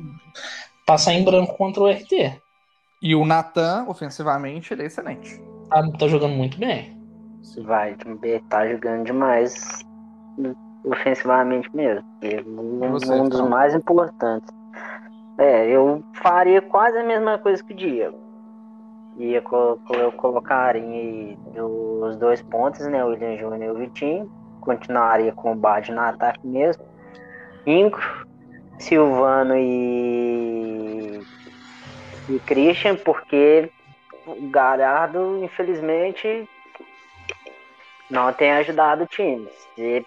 passar 0.87 1.13
em 1.13 1.25
branco 1.25 1.57
contra 1.57 1.83
o 1.83 1.91
RT. 1.91 2.41
E 3.01 3.15
o 3.15 3.25
Natan, 3.25 3.85
ofensivamente, 3.89 4.73
ele 4.73 4.83
é 4.83 4.87
excelente. 4.87 5.41
Tá, 5.69 5.83
tá 5.99 6.09
jogando 6.09 6.35
muito 6.35 6.59
bem. 6.59 6.97
Vai, 7.65 7.97
tá 8.49 8.69
jogando 8.69 9.05
demais 9.05 9.83
ofensivamente 10.85 11.69
mesmo. 11.75 12.05
Um, 12.23 12.91
Você, 12.93 13.13
um 13.13 13.29
dos 13.29 13.39
então. 13.39 13.49
mais 13.49 13.75
importantes. 13.75 14.62
É, 15.39 15.67
eu 15.69 16.03
faria 16.15 16.61
quase 16.61 16.99
a 16.99 17.05
mesma 17.05 17.39
coisa 17.39 17.63
que 17.63 17.73
o 17.73 17.77
Diego. 17.77 18.19
Ia 19.17 19.43
co 19.43 19.79
eu 19.91 20.13
colocaria 20.13 21.37
os 21.57 22.17
dois 22.17 22.43
pontos, 22.43 22.87
né? 22.87 23.05
O 23.05 23.09
William 23.09 23.37
Júnior 23.37 23.63
e 23.63 23.71
o 23.71 23.79
Vitinho. 23.79 24.31
Continuaria 24.61 25.33
com 25.33 25.53
o 25.53 25.57
Bad 25.57 25.91
no 25.93 26.01
ataque 26.01 26.47
mesmo. 26.47 26.85
Inco, 27.67 28.01
Silvano 28.79 29.57
e, 29.57 31.21
e 32.29 32.39
Christian, 32.41 32.97
porque 32.97 33.71
o 34.27 34.49
Galhardo, 34.51 35.43
infelizmente, 35.43 36.49
não 38.11 38.33
tem 38.33 38.53
ajudado 38.53 39.05
o 39.05 39.07
time. 39.07 39.49
E, 39.77 40.05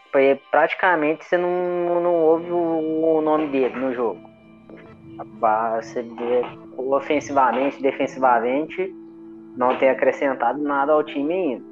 praticamente 0.51 1.25
você 1.25 1.37
não, 1.37 2.01
não 2.01 2.13
ouve 2.13 2.51
o, 2.51 3.17
o 3.17 3.21
nome 3.21 3.47
dele 3.47 3.75
no 3.75 3.93
jogo. 3.93 4.34
Você, 5.79 6.05
ofensivamente, 6.77 7.81
defensivamente, 7.81 8.93
não 9.55 9.77
tem 9.77 9.89
acrescentado 9.89 10.61
nada 10.61 10.93
ao 10.93 11.03
time 11.03 11.33
ainda. 11.33 11.65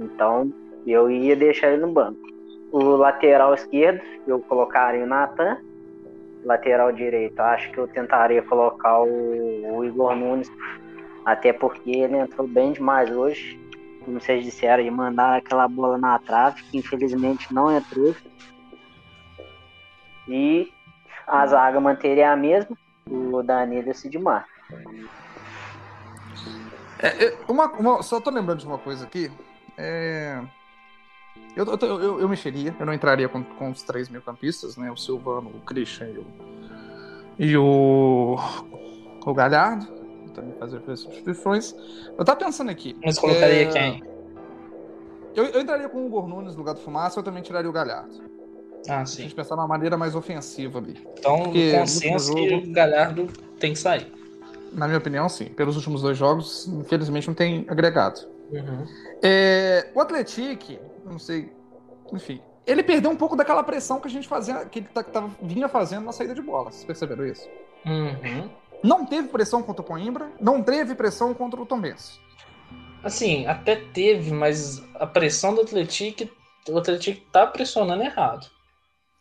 Então, 0.00 0.52
eu 0.86 1.10
ia 1.10 1.36
deixar 1.36 1.72
ele 1.72 1.82
no 1.82 1.92
banco. 1.92 2.20
O 2.70 2.96
lateral 2.96 3.54
esquerdo, 3.54 4.00
eu 4.26 4.40
colocaria 4.40 5.02
o 5.02 5.06
Natan. 5.06 5.58
Lateral 6.44 6.92
direito, 6.92 7.38
acho 7.40 7.70
que 7.72 7.78
eu 7.78 7.88
tentaria 7.88 8.40
colocar 8.42 9.00
o, 9.00 9.76
o 9.76 9.84
Igor 9.84 10.14
Nunes, 10.14 10.50
até 11.24 11.52
porque 11.52 11.90
ele 11.90 12.16
entrou 12.16 12.46
bem 12.46 12.72
demais 12.72 13.10
hoje. 13.10 13.58
Como 14.04 14.20
vocês 14.20 14.44
disseram, 14.44 14.82
de 14.82 14.90
mandar 14.90 15.36
aquela 15.36 15.66
bola 15.66 15.98
na 15.98 16.18
trave, 16.18 16.62
que 16.62 16.78
infelizmente 16.78 17.52
não 17.52 17.76
entrou. 17.76 18.14
E 20.28 20.72
a 21.28 21.46
zaga 21.46 21.80
manteria 21.80 22.32
a 22.32 22.36
mesma, 22.36 22.76
o 23.06 23.42
Danilo 23.42 23.88
e 23.88 23.90
o 23.90 23.94
Sidmar. 23.94 24.46
É, 27.00 27.26
é, 27.26 27.38
uma, 27.48 27.66
uma, 27.72 28.02
só 28.02 28.20
tô 28.20 28.30
lembrando 28.30 28.60
de 28.60 28.66
uma 28.66 28.78
coisa 28.78 29.04
aqui. 29.04 29.30
É, 29.76 30.40
eu, 31.54 31.64
eu, 31.64 32.00
eu, 32.00 32.20
eu, 32.20 32.28
mexeria, 32.28 32.74
eu 32.78 32.86
não 32.86 32.92
entraria 32.92 33.28
com, 33.28 33.42
com 33.42 33.70
os 33.70 33.82
três 33.82 34.08
mil 34.08 34.22
campistas, 34.22 34.76
né? 34.76 34.90
O 34.90 34.96
Silvano, 34.96 35.50
o 35.50 35.60
Christian 35.60 36.08
e 36.08 36.18
o, 36.18 36.26
e 37.38 37.56
o, 37.56 38.36
o 39.24 39.34
Galhardo. 39.34 39.98
Também 40.34 40.54
fazer 40.58 40.80
as 40.88 41.00
substituições. 41.00 41.74
Eu 42.16 42.24
tava 42.24 42.38
pensando 42.38 42.70
aqui. 42.70 42.96
Mas 43.04 43.18
colocaria 43.18 43.62
é, 43.62 43.66
quem? 43.66 44.02
Eu, 45.34 45.46
eu 45.46 45.60
entraria 45.60 45.88
com 45.88 46.02
o 46.02 46.06
Igor 46.06 46.28
Nunes 46.28 46.52
no 46.54 46.58
lugar 46.58 46.74
do 46.74 46.80
Fumaça, 46.80 47.18
eu 47.18 47.24
também 47.24 47.42
tiraria 47.42 47.68
o 47.68 47.72
Galhardo. 47.72 48.37
Ah, 48.88 49.04
sim. 49.04 49.20
A 49.20 49.22
gente 49.22 49.34
pensar 49.34 49.56
numa 49.56 49.66
maneira 49.66 49.96
mais 49.96 50.14
ofensiva 50.14 50.78
ali. 50.78 51.02
Então, 51.18 51.44
Porque 51.44 51.72
consenso 51.72 52.28
jogo, 52.28 52.46
que 52.46 52.54
o 52.54 52.72
Galhardo 52.72 53.26
tem 53.58 53.72
que 53.72 53.78
sair. 53.78 54.12
Na 54.72 54.86
minha 54.86 54.98
opinião, 54.98 55.28
sim. 55.28 55.46
Pelos 55.46 55.76
últimos 55.76 56.02
dois 56.02 56.16
jogos, 56.16 56.68
infelizmente, 56.68 57.26
não 57.26 57.34
tem 57.34 57.64
agregado. 57.68 58.20
Uhum. 58.50 58.86
É, 59.22 59.90
o 59.94 60.00
Atlético, 60.00 60.74
não 61.04 61.18
sei, 61.18 61.52
enfim, 62.12 62.40
ele 62.66 62.82
perdeu 62.82 63.10
um 63.10 63.16
pouco 63.16 63.34
daquela 63.34 63.62
pressão 63.62 63.98
que 63.98 64.08
a 64.08 64.10
gente 64.10 64.28
fazia, 64.28 64.64
que 64.66 64.80
ele 64.80 64.88
tá, 64.92 65.02
tava, 65.02 65.30
vinha 65.40 65.68
fazendo 65.68 66.04
na 66.04 66.12
saída 66.12 66.34
de 66.34 66.42
bola. 66.42 66.70
Vocês 66.70 66.84
perceberam 66.84 67.26
isso? 67.26 67.48
Uhum. 67.86 68.50
Não 68.82 69.06
teve 69.06 69.28
pressão 69.28 69.62
contra 69.62 69.82
o 69.82 69.84
Coimbra, 69.84 70.30
não 70.38 70.62
teve 70.62 70.94
pressão 70.94 71.32
contra 71.32 71.60
o 71.60 71.66
Tombense. 71.66 72.20
Assim, 73.02 73.46
até 73.46 73.76
teve, 73.76 74.32
mas 74.32 74.82
a 74.96 75.06
pressão 75.06 75.54
do 75.54 75.62
Atlético, 75.62 76.28
o 76.68 76.78
Atlético 76.78 77.20
tá 77.30 77.46
pressionando 77.46 78.02
errado. 78.02 78.50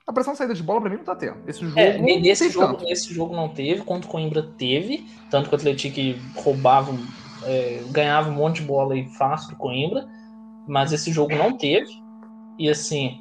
A 0.08 0.14
pressão 0.14 0.32
de 0.32 0.38
saída 0.38 0.54
de 0.54 0.64
bola 0.64 0.80
pra 0.80 0.90
mim 0.90 0.96
não 0.96 1.04
tá 1.04 1.16
tendo. 1.16 1.38
Esse 1.46 1.60
jogo. 1.60 1.78
É, 1.78 1.98
nesse, 1.98 2.50
jogo 2.50 2.82
nesse 2.82 3.14
jogo 3.14 3.36
não 3.36 3.50
teve, 3.50 3.82
contra 3.82 4.08
o 4.08 4.12
Coimbra 4.12 4.42
teve. 4.58 5.06
Tanto 5.30 5.50
que 5.50 5.56
o 5.56 5.58
Atlético 5.58 6.00
roubava, 6.40 6.96
é, 7.44 7.84
ganhava 7.92 8.30
um 8.30 8.34
monte 8.34 8.62
de 8.62 8.68
bola 8.68 8.96
e 8.96 9.06
fácil 9.10 9.50
do 9.50 9.58
Coimbra. 9.58 10.08
Mas 10.66 10.94
esse 10.94 11.12
jogo 11.12 11.36
não 11.36 11.58
teve. 11.58 11.92
E 12.58 12.70
assim, 12.70 13.20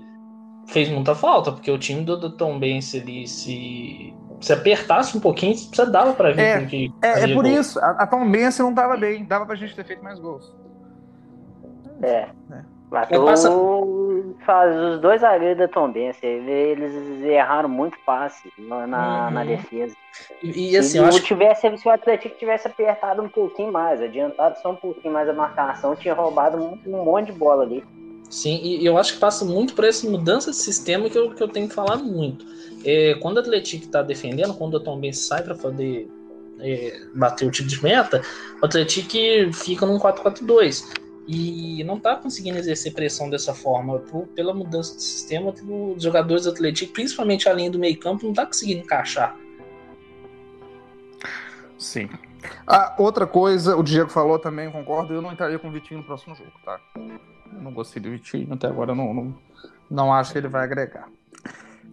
fez 0.69 0.89
muita 0.89 1.15
falta, 1.17 1.51
porque 1.51 1.71
o 1.71 1.79
time 1.79 2.05
do, 2.05 2.17
do 2.17 2.31
Tom 2.31 2.59
Benz 2.59 2.95
ali 2.95 3.27
se. 3.27 4.15
Se 4.39 4.53
apertasse 4.53 5.17
um 5.17 5.21
pouquinho, 5.21 5.57
você 5.57 5.87
dava 5.87 6.13
pra 6.13 6.31
ver 6.31 6.43
é, 6.43 6.67
que. 6.67 6.93
É, 7.01 7.25
é 7.25 7.35
por 7.35 7.43
gol. 7.43 7.59
isso, 7.59 7.81
a, 7.81 7.93
a 7.93 8.07
Tom 8.07 8.31
Benz 8.31 8.59
não 8.59 8.73
tava 8.73 8.95
bem, 8.95 9.25
dava 9.25 9.47
pra 9.47 9.57
gente 9.57 9.75
ter 9.75 9.83
feito 9.83 10.05
mais 10.05 10.21
gols. 10.21 10.55
É. 12.03 12.29
é. 12.53 12.76
Matou 12.97 13.27
passa... 13.27 13.51
faz 14.47 14.75
os 14.75 15.01
dois 15.01 15.21
zagueiros 15.21 15.59
da 15.59 15.69
Tombense. 15.69 16.25
Eles 16.25 17.23
erraram 17.23 17.69
muito 17.69 17.99
passe 18.07 18.51
na, 18.57 18.85
uhum. 18.85 19.31
na 19.33 19.45
defesa. 19.45 19.95
E, 20.43 20.71
e 20.71 20.77
assim, 20.79 20.93
se, 20.93 20.97
eu 20.97 21.05
acho... 21.05 21.23
tivesse, 21.23 21.77
se 21.77 21.87
o 21.87 21.91
Atlético 21.91 22.39
tivesse 22.39 22.67
apertado 22.67 23.23
um 23.23 23.29
pouquinho 23.29 23.71
mais, 23.71 24.01
adiantado 24.01 24.59
só 24.63 24.71
um 24.71 24.77
pouquinho 24.77 25.13
mais 25.13 25.29
a 25.29 25.35
marcação, 25.35 25.95
tinha 25.95 26.15
roubado 26.15 26.57
um, 26.57 26.79
um 26.87 27.05
monte 27.05 27.27
de 27.27 27.33
bola 27.33 27.65
ali. 27.65 27.85
Sim, 28.31 28.61
e 28.63 28.85
eu 28.85 28.97
acho 28.97 29.15
que 29.15 29.21
passa 29.21 29.45
muito 29.45 29.75
por 29.75 29.85
essa 29.85 30.09
mudança 30.09 30.51
de 30.51 30.57
sistema 30.57 31.11
que 31.11 31.19
eu, 31.19 31.35
que 31.35 31.43
eu 31.43 31.49
tenho 31.49 31.69
que 31.69 31.75
falar 31.75 31.99
muito. 31.99 32.47
É, 32.83 33.15
quando 33.21 33.37
o 33.37 33.41
Atlético 33.41 33.85
está 33.85 34.03
defendendo, 34.03 34.55
quando 34.55 34.75
o 34.75 34.81
Tom 34.81 35.01
sai 35.13 35.43
para 35.43 35.55
poder 35.55 36.09
é, 36.61 36.99
bater 37.15 37.47
o 37.47 37.51
tiro 37.51 37.69
de 37.69 37.83
meta, 37.83 38.23
o 38.61 38.65
Atlético 38.65 39.53
fica 39.53 39.85
num 39.85 39.99
4-4-2 39.99 41.06
e 41.27 41.83
não 41.85 41.99
tá 41.99 42.17
conseguindo 42.17 42.59
exercer 42.59 42.93
pressão 42.95 43.29
dessa 43.29 43.53
forma. 43.53 43.99
Por, 43.99 44.27
pela 44.29 44.55
mudança 44.55 44.95
de 44.97 45.03
sistema, 45.03 45.53
os 45.97 46.03
jogadores 46.03 46.45
do 46.45 46.51
Atlético, 46.51 46.93
principalmente 46.93 47.49
a 47.49 47.53
linha 47.53 47.71
do 47.71 47.79
meio 47.79 47.99
campo, 47.99 48.27
não 48.27 48.33
tá 48.33 48.47
conseguindo 48.47 48.81
encaixar. 48.81 49.37
Sim. 51.79 52.09
Ah, 52.67 52.95
outra 52.99 53.27
coisa, 53.27 53.77
o 53.77 53.83
Diego 53.83 54.09
falou 54.09 54.39
também, 54.39 54.71
concordo, 54.71 55.15
eu 55.15 55.21
não 55.21 55.33
entraria 55.33 55.59
com 55.59 55.69
o 55.69 55.73
Vitinho 55.73 56.01
no 56.01 56.07
próximo 56.07 56.35
jogo, 56.35 56.53
tá? 56.65 56.81
Eu 56.97 57.61
não 57.61 57.73
gostei 57.73 58.01
do 58.01 58.11
Vitinho, 58.11 58.53
até 58.55 58.69
agora 58.69 58.95
não, 58.95 59.13
não, 59.13 59.39
não 59.91 60.13
acho 60.13 60.33
que 60.33 60.39
ele 60.39 60.49
vai 60.49 60.63
agregar. 60.63 61.09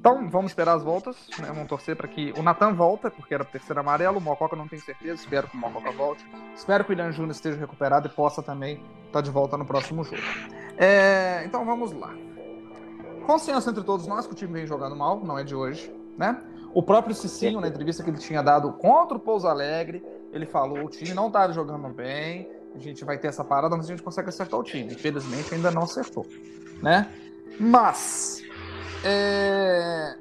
Então, 0.03 0.27
vamos 0.29 0.51
esperar 0.51 0.75
as 0.75 0.83
voltas, 0.83 1.15
né? 1.39 1.47
Vamos 1.47 1.69
torcer 1.69 1.95
para 1.95 2.09
que 2.09 2.33
o 2.37 2.43
Natan 2.43 2.73
volta, 2.73 3.09
porque 3.09 3.33
era 3.33 3.41
o 3.41 3.45
terceiro 3.45 3.79
amarelo, 3.79 4.17
o 4.17 4.21
Mococa 4.21 4.53
não 4.53 4.67
tem 4.67 4.77
certeza, 4.77 5.21
espero 5.21 5.47
que 5.47 5.55
o 5.55 5.59
Mococa 5.61 5.93
volte. 5.93 6.25
Espero 6.53 6.83
que 6.83 6.89
o 6.89 6.91
William 6.91 7.09
Júnior 7.13 7.31
esteja 7.31 7.57
recuperado 7.57 8.09
e 8.09 8.11
possa 8.11 8.43
também 8.43 8.73
estar 8.73 9.13
tá 9.13 9.21
de 9.21 9.31
volta 9.31 9.55
no 9.55 9.63
próximo 9.63 10.03
jogo. 10.03 10.21
É, 10.77 11.43
então 11.45 11.63
vamos 11.63 11.93
lá. 11.93 12.13
Consenso 13.25 13.69
entre 13.69 13.81
todos 13.81 14.05
nós 14.05 14.27
que 14.27 14.33
o 14.33 14.35
time 14.35 14.51
vem 14.51 14.67
jogando 14.67 14.93
mal, 14.93 15.21
não 15.23 15.39
é 15.39 15.43
de 15.45 15.55
hoje, 15.55 15.89
né? 16.17 16.37
O 16.73 16.83
próprio 16.83 17.15
Cicinho, 17.15 17.61
na 17.61 17.69
entrevista 17.69 18.03
que 18.03 18.09
ele 18.09 18.17
tinha 18.17 18.43
dado 18.43 18.73
contra 18.73 19.15
o 19.15 19.19
Pouso 19.21 19.47
Alegre, 19.47 20.03
ele 20.33 20.45
falou: 20.45 20.83
o 20.83 20.89
time 20.89 21.13
não 21.13 21.27
estava 21.27 21.53
jogando 21.53 21.87
bem, 21.87 22.49
a 22.75 22.77
gente 22.77 23.05
vai 23.05 23.17
ter 23.17 23.29
essa 23.29 23.45
parada, 23.45 23.77
mas 23.77 23.85
a 23.85 23.89
gente 23.91 24.03
consegue 24.03 24.27
acertar 24.27 24.59
o 24.59 24.63
time. 24.63 24.93
Infelizmente 24.93 25.55
ainda 25.55 25.71
não 25.71 25.83
acertou, 25.83 26.27
né? 26.81 27.09
Mas 27.57 28.42
é... 29.03 30.15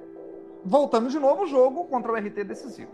Voltando 0.64 1.09
de 1.09 1.18
novo, 1.18 1.42
o 1.42 1.47
jogo 1.47 1.85
contra 1.85 2.12
o 2.12 2.14
RT 2.14 2.45
decisivo. 2.45 2.92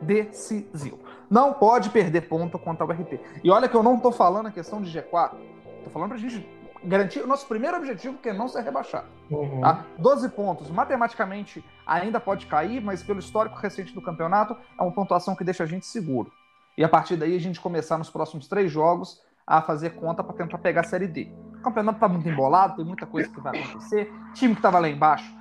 Decisivo. 0.00 0.98
Não 1.28 1.52
pode 1.52 1.90
perder 1.90 2.28
ponto 2.28 2.58
contra 2.58 2.86
o 2.86 2.90
RT. 2.90 3.20
E 3.42 3.50
olha 3.50 3.68
que 3.68 3.76
eu 3.76 3.82
não 3.82 3.96
estou 3.96 4.12
falando 4.12 4.46
a 4.46 4.50
questão 4.50 4.80
de 4.80 4.90
G4. 4.90 5.36
Estou 5.78 5.92
falando 5.92 6.10
para 6.10 6.18
a 6.18 6.20
gente 6.20 6.48
garantir 6.84 7.20
o 7.20 7.26
nosso 7.26 7.46
primeiro 7.46 7.76
objetivo, 7.76 8.18
que 8.18 8.28
é 8.28 8.32
não 8.32 8.48
ser 8.48 8.62
rebaixado. 8.62 9.08
Uhum. 9.30 9.60
Tá? 9.60 9.84
12 9.98 10.28
pontos. 10.30 10.70
Matematicamente 10.70 11.64
ainda 11.86 12.20
pode 12.20 12.46
cair, 12.46 12.80
mas 12.80 13.02
pelo 13.02 13.18
histórico 13.18 13.58
recente 13.58 13.92
do 13.92 14.00
campeonato, 14.00 14.56
é 14.78 14.82
uma 14.82 14.92
pontuação 14.92 15.34
que 15.34 15.44
deixa 15.44 15.64
a 15.64 15.66
gente 15.66 15.86
seguro. 15.86 16.32
E 16.76 16.84
a 16.84 16.88
partir 16.88 17.16
daí 17.16 17.34
a 17.34 17.40
gente 17.40 17.60
começar 17.60 17.98
nos 17.98 18.08
próximos 18.08 18.46
três 18.46 18.70
jogos 18.70 19.20
a 19.48 19.62
fazer 19.62 19.90
conta 19.90 20.22
para 20.22 20.36
tentar 20.36 20.58
pegar 20.58 20.82
a 20.82 20.84
Série 20.84 21.08
D. 21.08 21.32
O 21.54 21.62
campeonato 21.62 21.96
está 21.96 22.06
muito 22.06 22.28
embolado, 22.28 22.76
tem 22.76 22.84
muita 22.84 23.06
coisa 23.06 23.30
que 23.30 23.40
vai 23.40 23.58
acontecer. 23.58 24.12
Time 24.34 24.52
que 24.52 24.58
estava 24.58 24.78
lá 24.78 24.88
embaixo 24.88 25.34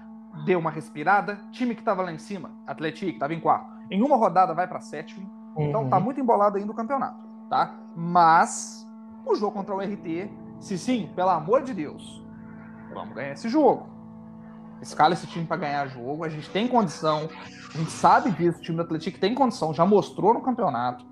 deu 0.45 0.59
uma 0.59 0.71
respirada. 0.71 1.37
Time 1.51 1.75
que 1.75 1.81
estava 1.81 2.01
lá 2.01 2.11
em 2.11 2.17
cima, 2.17 2.51
Atlético, 2.65 3.07
que 3.07 3.17
estava 3.17 3.33
em 3.33 3.39
quarto, 3.39 3.69
em 3.91 4.01
uma 4.01 4.15
rodada 4.15 4.53
vai 4.53 4.65
para 4.65 4.79
sétimo. 4.79 5.29
Uhum. 5.55 5.67
Então 5.67 5.89
tá 5.89 5.97
uhum. 5.97 6.03
muito 6.03 6.21
embolado 6.21 6.57
ainda 6.57 6.71
o 6.71 6.75
campeonato, 6.75 7.19
tá? 7.49 7.75
Mas 7.95 8.87
o 9.25 9.35
jogo 9.35 9.51
contra 9.51 9.75
o 9.75 9.79
RT, 9.79 10.31
se 10.61 10.77
sim, 10.77 11.11
pelo 11.13 11.29
amor 11.29 11.63
de 11.63 11.73
Deus, 11.73 12.25
vamos 12.93 13.13
ganhar 13.13 13.33
esse 13.33 13.49
jogo. 13.49 13.89
Escala 14.81 15.15
esse 15.15 15.27
time 15.27 15.45
para 15.45 15.57
ganhar 15.57 15.85
jogo, 15.87 16.23
a 16.23 16.29
gente 16.29 16.49
tem 16.49 16.67
condição, 16.67 17.27
a 17.73 17.77
gente 17.77 17.91
sabe 17.91 18.31
disso, 18.31 18.59
o 18.59 18.61
time 18.61 18.77
do 18.77 18.83
Atlético 18.83 19.19
tem 19.19 19.35
condição, 19.35 19.73
já 19.73 19.85
mostrou 19.85 20.33
no 20.33 20.41
campeonato, 20.41 21.05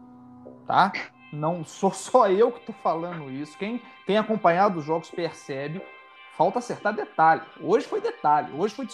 tá? 0.65 0.93
Não 1.35 1.63
sou 1.63 1.91
só 1.93 2.29
eu 2.29 2.51
que 2.51 2.59
estou 2.59 2.75
falando 2.81 3.29
isso. 3.31 3.57
Quem 3.57 3.81
tem 4.05 4.17
acompanhado 4.17 4.79
os 4.79 4.85
jogos 4.85 5.09
percebe. 5.09 5.81
Falta 6.37 6.59
acertar 6.59 6.93
detalhe. 6.93 7.41
Hoje 7.61 7.85
foi 7.85 8.01
detalhe. 8.01 8.51
Hoje 8.57 8.75
foi, 8.75 8.87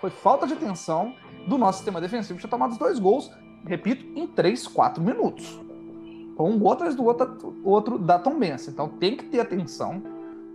foi 0.00 0.10
falta 0.10 0.46
de 0.46 0.52
atenção 0.52 1.14
do 1.46 1.56
nosso 1.56 1.78
sistema 1.78 2.00
defensivo. 2.00 2.38
Tinha 2.38 2.50
tomado 2.50 2.72
os 2.72 2.78
dois 2.78 2.98
gols, 2.98 3.30
repito, 3.66 4.04
em 4.18 4.26
3, 4.26 4.66
4 4.68 5.02
minutos. 5.02 5.58
Um 6.38 6.58
gol 6.58 6.72
atrás 6.72 6.94
do 6.94 7.04
outro, 7.04 7.60
outro 7.64 8.00
Tom 8.22 8.38
Benson. 8.38 8.70
Então 8.72 8.88
tem 8.88 9.16
que 9.16 9.24
ter 9.24 9.40
atenção. 9.40 10.02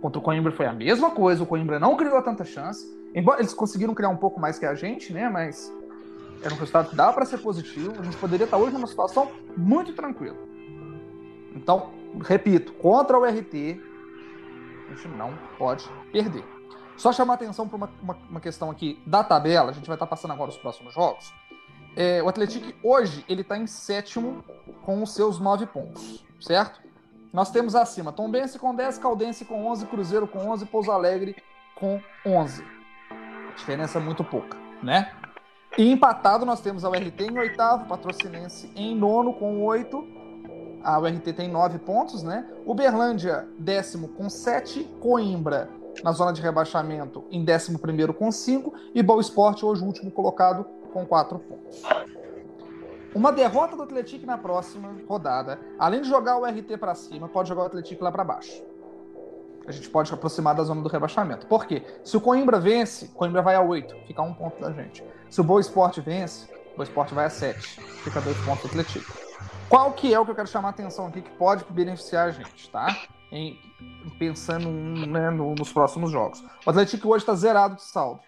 Contra 0.00 0.18
o 0.18 0.22
Coimbra 0.22 0.52
foi 0.52 0.66
a 0.66 0.72
mesma 0.72 1.10
coisa. 1.10 1.42
O 1.42 1.46
Coimbra 1.46 1.80
não 1.80 1.96
criou 1.96 2.20
tanta 2.22 2.44
chance. 2.44 2.86
Embora 3.14 3.40
eles 3.40 3.54
conseguiram 3.54 3.94
criar 3.94 4.10
um 4.10 4.16
pouco 4.16 4.38
mais 4.38 4.58
que 4.58 4.66
a 4.66 4.74
gente, 4.74 5.12
né? 5.12 5.28
Mas 5.28 5.72
era 6.42 6.54
um 6.54 6.56
resultado 6.56 6.90
que 6.90 6.96
dava 6.96 7.14
para 7.14 7.24
ser 7.24 7.38
positivo. 7.38 7.94
A 7.98 8.04
gente 8.04 8.16
poderia 8.16 8.44
estar 8.44 8.56
hoje 8.56 8.72
numa 8.72 8.86
situação 8.86 9.28
muito 9.56 9.92
tranquila. 9.92 10.36
Então, 11.54 11.90
repito, 12.22 12.72
contra 12.74 13.18
o 13.18 13.24
RT, 13.24 13.80
a 14.90 14.94
gente 14.94 15.08
não 15.08 15.36
pode 15.58 15.88
perder. 16.12 16.44
Só 16.96 17.12
chamar 17.12 17.34
atenção 17.34 17.68
para 17.68 17.76
uma, 17.76 17.90
uma, 18.02 18.18
uma, 18.28 18.40
questão 18.40 18.70
aqui 18.70 19.00
da 19.06 19.22
tabela, 19.22 19.70
a 19.70 19.72
gente 19.72 19.86
vai 19.86 19.94
estar 19.94 20.06
passando 20.06 20.32
agora 20.32 20.50
os 20.50 20.56
próximos 20.56 20.94
jogos. 20.94 21.32
É, 21.96 22.22
o 22.22 22.28
Atlético 22.28 22.72
hoje 22.82 23.24
ele 23.28 23.42
está 23.42 23.56
em 23.56 23.66
sétimo 23.66 24.44
com 24.82 25.02
os 25.02 25.14
seus 25.14 25.38
nove 25.38 25.66
pontos, 25.66 26.24
certo? 26.40 26.80
Nós 27.32 27.50
temos 27.50 27.74
acima 27.74 28.12
Tombense 28.12 28.58
com 28.58 28.74
10, 28.74 28.98
Caldense 28.98 29.44
com 29.44 29.66
11, 29.66 29.86
Cruzeiro 29.86 30.26
com 30.26 30.48
11, 30.48 30.66
Pouso 30.66 30.90
Alegre 30.90 31.36
com 31.74 32.00
11. 32.26 32.64
Diferença 33.56 34.00
muito 34.00 34.24
pouca, 34.24 34.56
né? 34.82 35.12
E 35.76 35.92
empatado 35.92 36.44
nós 36.44 36.60
temos 36.60 36.84
a 36.84 36.90
URT 36.90 37.20
em 37.20 37.38
oitavo, 37.38 37.86
Patrocinense 37.86 38.72
em 38.74 38.96
nono 38.96 39.32
com 39.34 39.62
oito. 39.64 40.17
A 40.88 40.98
URT 40.98 41.34
tem 41.34 41.50
nove 41.50 41.78
pontos, 41.78 42.22
né? 42.22 42.46
Uberlândia, 42.64 43.46
décimo 43.58 44.08
com 44.08 44.30
sete. 44.30 44.84
Coimbra, 45.00 45.68
na 46.02 46.12
zona 46.12 46.32
de 46.32 46.40
rebaixamento, 46.40 47.26
em 47.30 47.44
décimo 47.44 47.78
primeiro 47.78 48.14
com 48.14 48.32
cinco. 48.32 48.72
E 48.94 49.02
Boa 49.02 49.20
Esporte, 49.20 49.66
hoje 49.66 49.84
último 49.84 50.10
colocado, 50.10 50.64
com 50.90 51.04
quatro 51.04 51.40
pontos. 51.40 51.82
Uma 53.14 53.30
derrota 53.30 53.76
do 53.76 53.82
Atlético 53.82 54.24
na 54.24 54.38
próxima 54.38 54.96
rodada, 55.06 55.60
além 55.78 56.00
de 56.00 56.08
jogar 56.08 56.38
o 56.38 56.46
RT 56.46 56.78
para 56.78 56.94
cima, 56.94 57.28
pode 57.28 57.50
jogar 57.50 57.64
o 57.64 57.66
Atlético 57.66 58.02
lá 58.02 58.10
para 58.10 58.24
baixo 58.24 58.62
a 59.66 59.70
gente 59.70 59.90
pode 59.90 60.10
aproximar 60.10 60.54
da 60.54 60.64
zona 60.64 60.80
do 60.80 60.88
rebaixamento. 60.88 61.46
Por 61.46 61.66
quê? 61.66 61.82
Se 62.02 62.16
o 62.16 62.22
Coimbra 62.22 62.58
vence, 62.58 63.08
Coimbra 63.08 63.42
vai 63.42 63.54
a 63.54 63.60
8, 63.60 63.94
fica 64.06 64.22
um 64.22 64.32
ponto 64.32 64.58
da 64.58 64.72
gente. 64.72 65.04
Se 65.28 65.42
o 65.42 65.44
Boa 65.44 65.60
Esporte 65.60 66.00
vence, 66.00 66.46
o 66.72 66.76
Boa 66.76 66.84
Esporte 66.84 67.12
vai 67.12 67.26
a 67.26 67.30
7, 67.30 67.78
fica 68.02 68.18
dois 68.22 68.38
pontos 68.46 68.62
do 68.62 68.68
Atlético. 68.68 69.27
Qual 69.68 69.92
que 69.92 70.12
é 70.12 70.18
o 70.18 70.24
que 70.24 70.30
eu 70.30 70.34
quero 70.34 70.48
chamar 70.48 70.68
a 70.68 70.70
atenção 70.70 71.06
aqui 71.06 71.22
que 71.22 71.30
pode 71.30 71.64
beneficiar 71.70 72.28
a 72.28 72.30
gente, 72.30 72.70
tá? 72.70 72.86
Em, 73.30 73.58
pensando 74.18 74.68
né, 74.70 75.30
no, 75.30 75.54
nos 75.54 75.72
próximos 75.72 76.10
jogos. 76.10 76.42
O 76.64 76.70
Atlético 76.70 77.08
hoje 77.08 77.22
está 77.22 77.34
zerado 77.34 77.76
de 77.76 77.82
saldo. 77.82 78.20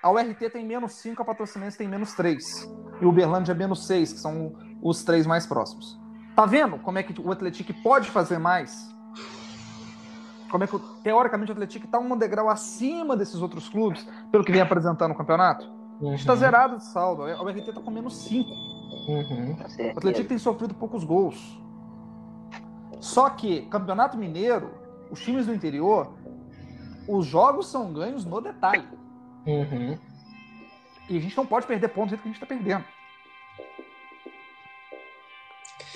A 0.00 0.10
URT 0.10 0.50
tem 0.52 0.64
menos 0.64 0.92
5, 0.92 1.20
a 1.20 1.24
Patrocinense 1.24 1.76
tem 1.76 1.88
menos 1.88 2.14
3. 2.14 2.68
E 3.00 3.04
o 3.04 3.08
Uberlândia 3.08 3.52
é 3.52 3.54
menos 3.54 3.86
6, 3.86 4.12
que 4.12 4.18
são 4.20 4.54
os 4.80 5.02
três 5.02 5.26
mais 5.26 5.44
próximos. 5.44 5.98
Tá 6.36 6.46
vendo 6.46 6.78
como 6.78 6.98
é 6.98 7.02
que 7.02 7.20
o 7.20 7.32
Atlético 7.32 7.74
pode 7.82 8.08
fazer 8.10 8.38
mais? 8.38 8.96
como 10.48 10.64
é 10.64 10.66
que, 10.66 10.78
teoricamente, 11.02 11.52
o 11.52 11.54
Atlético 11.54 11.86
está 11.86 11.98
um 11.98 12.16
degrau 12.16 12.48
acima 12.48 13.16
desses 13.16 13.40
outros 13.40 13.68
clubes, 13.68 14.06
pelo 14.30 14.44
que 14.44 14.52
vem 14.52 14.60
apresentando 14.60 15.10
no 15.10 15.14
campeonato. 15.14 15.66
Uhum. 16.00 16.14
Está 16.14 16.34
zerado 16.34 16.76
de 16.78 16.84
saldo. 16.84 17.22
O 17.22 17.48
RT 17.48 17.68
está 17.68 17.80
com 17.80 17.90
menos 17.90 18.16
5. 18.24 18.77
Uhum. 19.08 19.56
O 19.94 19.98
Atlético 19.98 20.28
tem 20.28 20.38
sofrido 20.38 20.74
poucos 20.74 21.02
gols. 21.02 21.58
Só 23.00 23.30
que, 23.30 23.62
Campeonato 23.62 24.18
Mineiro, 24.18 24.70
os 25.10 25.20
times 25.20 25.46
do 25.46 25.54
interior, 25.54 26.12
os 27.08 27.24
jogos 27.24 27.68
são 27.68 27.90
ganhos 27.90 28.26
no 28.26 28.38
detalhe. 28.40 28.86
Uhum. 29.46 29.98
E 31.08 31.16
a 31.16 31.20
gente 31.20 31.34
não 31.34 31.46
pode 31.46 31.66
perder 31.66 31.88
pontos 31.88 32.10
do 32.10 32.10
jeito 32.10 32.22
que 32.22 32.28
a 32.28 32.32
gente 32.32 32.42
está 32.42 32.46
perdendo. 32.46 32.84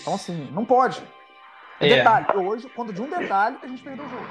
Então, 0.01 0.15
assim, 0.15 0.51
não 0.51 0.65
pode. 0.65 1.03
É, 1.79 1.91
é. 1.91 1.97
Detalhe, 1.97 2.39
hoje, 2.39 2.67
quando 2.75 2.95
de 2.95 3.03
um 3.03 3.11
detalhe, 3.11 3.59
a 3.63 3.67
gente 3.67 3.83
perdeu 3.83 4.07
o 4.07 4.09
jogo. 4.09 4.27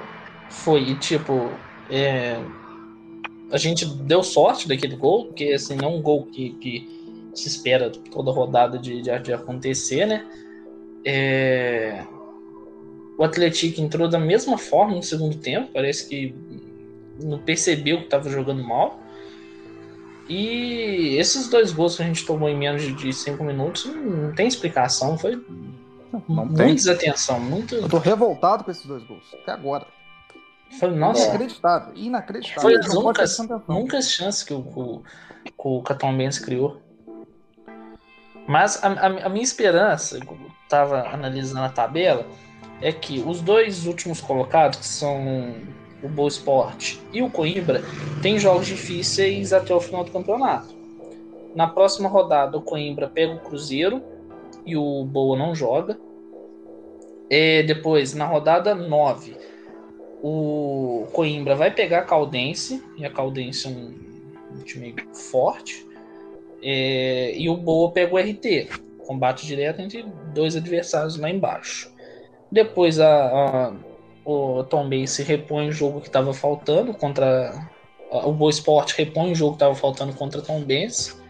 Foi, 0.50 0.82
e 0.82 0.98
tipo, 0.98 1.50
é... 1.88 2.36
a 3.52 3.56
gente 3.56 3.86
deu 3.86 4.24
sorte 4.24 4.66
daquele 4.66 4.96
gol, 4.96 5.26
porque 5.26 5.52
assim, 5.52 5.76
não 5.76 5.88
é 5.88 5.92
um 5.92 6.02
gol 6.02 6.26
que, 6.26 6.50
que 6.54 7.01
se 7.34 7.48
espera 7.48 7.90
toda 7.90 8.30
rodada 8.30 8.78
de, 8.78 9.02
de, 9.02 9.18
de 9.18 9.32
acontecer, 9.32 10.06
né? 10.06 10.26
É... 11.04 12.04
O 13.18 13.24
Atlético 13.24 13.80
entrou 13.80 14.08
da 14.08 14.18
mesma 14.18 14.56
forma 14.58 14.96
no 14.96 15.02
segundo 15.02 15.36
tempo, 15.36 15.70
parece 15.72 16.08
que 16.08 16.34
não 17.22 17.38
percebeu 17.38 17.98
que 17.98 18.04
estava 18.04 18.28
jogando 18.28 18.62
mal. 18.62 19.00
E 20.28 21.16
esses 21.18 21.48
dois 21.48 21.72
gols 21.72 21.96
que 21.96 22.02
a 22.02 22.06
gente 22.06 22.24
tomou 22.24 22.48
em 22.48 22.56
menos 22.56 22.82
de 22.96 23.12
5 23.12 23.42
minutos 23.44 23.84
não 23.84 24.32
tem 24.32 24.46
explicação, 24.46 25.18
foi 25.18 25.36
não 26.12 26.46
Muita 26.46 26.64
tem. 26.64 26.74
desatenção, 26.74 27.40
muito. 27.40 27.74
Eu 27.74 27.88
tô 27.88 27.98
revoltado 27.98 28.64
com 28.64 28.70
esses 28.70 28.84
dois 28.84 29.02
gols, 29.04 29.24
até 29.42 29.52
agora. 29.52 29.86
Foi, 30.78 30.90
nossa. 30.90 31.24
Inacreditável, 31.24 31.94
inacreditável. 31.94 32.62
Foi 32.62 32.76
as 32.76 32.94
únicas, 32.94 33.38
únicas 33.68 34.10
chances 34.10 34.42
que 34.42 34.54
o, 34.54 34.60
o, 34.60 35.02
o 35.58 35.82
criou. 36.44 36.80
Mas 38.46 38.82
a, 38.82 38.88
a, 38.88 39.26
a, 39.26 39.28
minha 39.28 39.42
esperança, 39.42 40.18
eu 40.18 40.36
tava 40.68 41.08
analisando 41.08 41.64
a 41.64 41.68
tabela, 41.68 42.26
é 42.80 42.92
que 42.92 43.20
os 43.20 43.40
dois 43.40 43.86
últimos 43.86 44.20
colocados, 44.20 44.78
que 44.78 44.86
são 44.86 45.54
o 46.02 46.08
Boa 46.08 46.28
Esporte 46.28 47.00
e 47.12 47.22
o 47.22 47.30
Coimbra, 47.30 47.82
têm 48.20 48.38
jogos 48.38 48.66
difíceis 48.66 49.52
até 49.52 49.72
o 49.72 49.80
final 49.80 50.04
do 50.04 50.10
campeonato. 50.10 50.74
Na 51.54 51.68
próxima 51.68 52.08
rodada, 52.08 52.56
o 52.56 52.62
Coimbra 52.62 53.08
pega 53.08 53.34
o 53.34 53.40
Cruzeiro 53.40 54.02
e 54.66 54.76
o 54.76 55.04
Boa 55.04 55.36
não 55.36 55.54
joga. 55.54 55.98
E 57.30 57.62
depois, 57.62 58.14
na 58.14 58.26
rodada 58.26 58.74
9, 58.74 59.36
o 60.22 61.06
Coimbra 61.12 61.54
vai 61.54 61.70
pegar 61.70 62.00
a 62.00 62.04
Caldense, 62.04 62.82
e 62.96 63.04
a 63.04 63.10
Caldense 63.10 63.66
é 63.66 63.70
um, 63.70 63.94
um 64.52 64.58
time 64.64 64.94
forte. 65.12 65.86
É, 66.62 67.34
e 67.36 67.48
o 67.48 67.56
Boa 67.56 67.90
pega 67.90 68.14
o 68.14 68.18
RT, 68.18 68.68
combate 69.06 69.46
direto 69.46 69.80
entre 69.80 70.04
dois 70.34 70.56
adversários 70.56 71.18
lá 71.18 71.28
embaixo. 71.28 71.92
Depois 72.50 73.00
a, 73.00 73.26
a 73.26 73.72
o 74.24 74.62
Tom 74.64 74.88
Bense 74.88 75.22
repõe 75.22 75.68
o 75.68 75.72
jogo 75.72 76.00
que 76.00 76.06
estava 76.06 76.32
faltando 76.32 76.94
contra. 76.94 77.68
O 78.10 78.32
Boa 78.32 78.50
Esporte 78.50 78.96
repõe 78.96 79.32
o 79.32 79.34
jogo 79.34 79.52
que 79.52 79.56
estava 79.56 79.74
faltando 79.74 80.12
contra 80.12 80.42
Tom 80.42 80.62
Bense. 80.62 81.20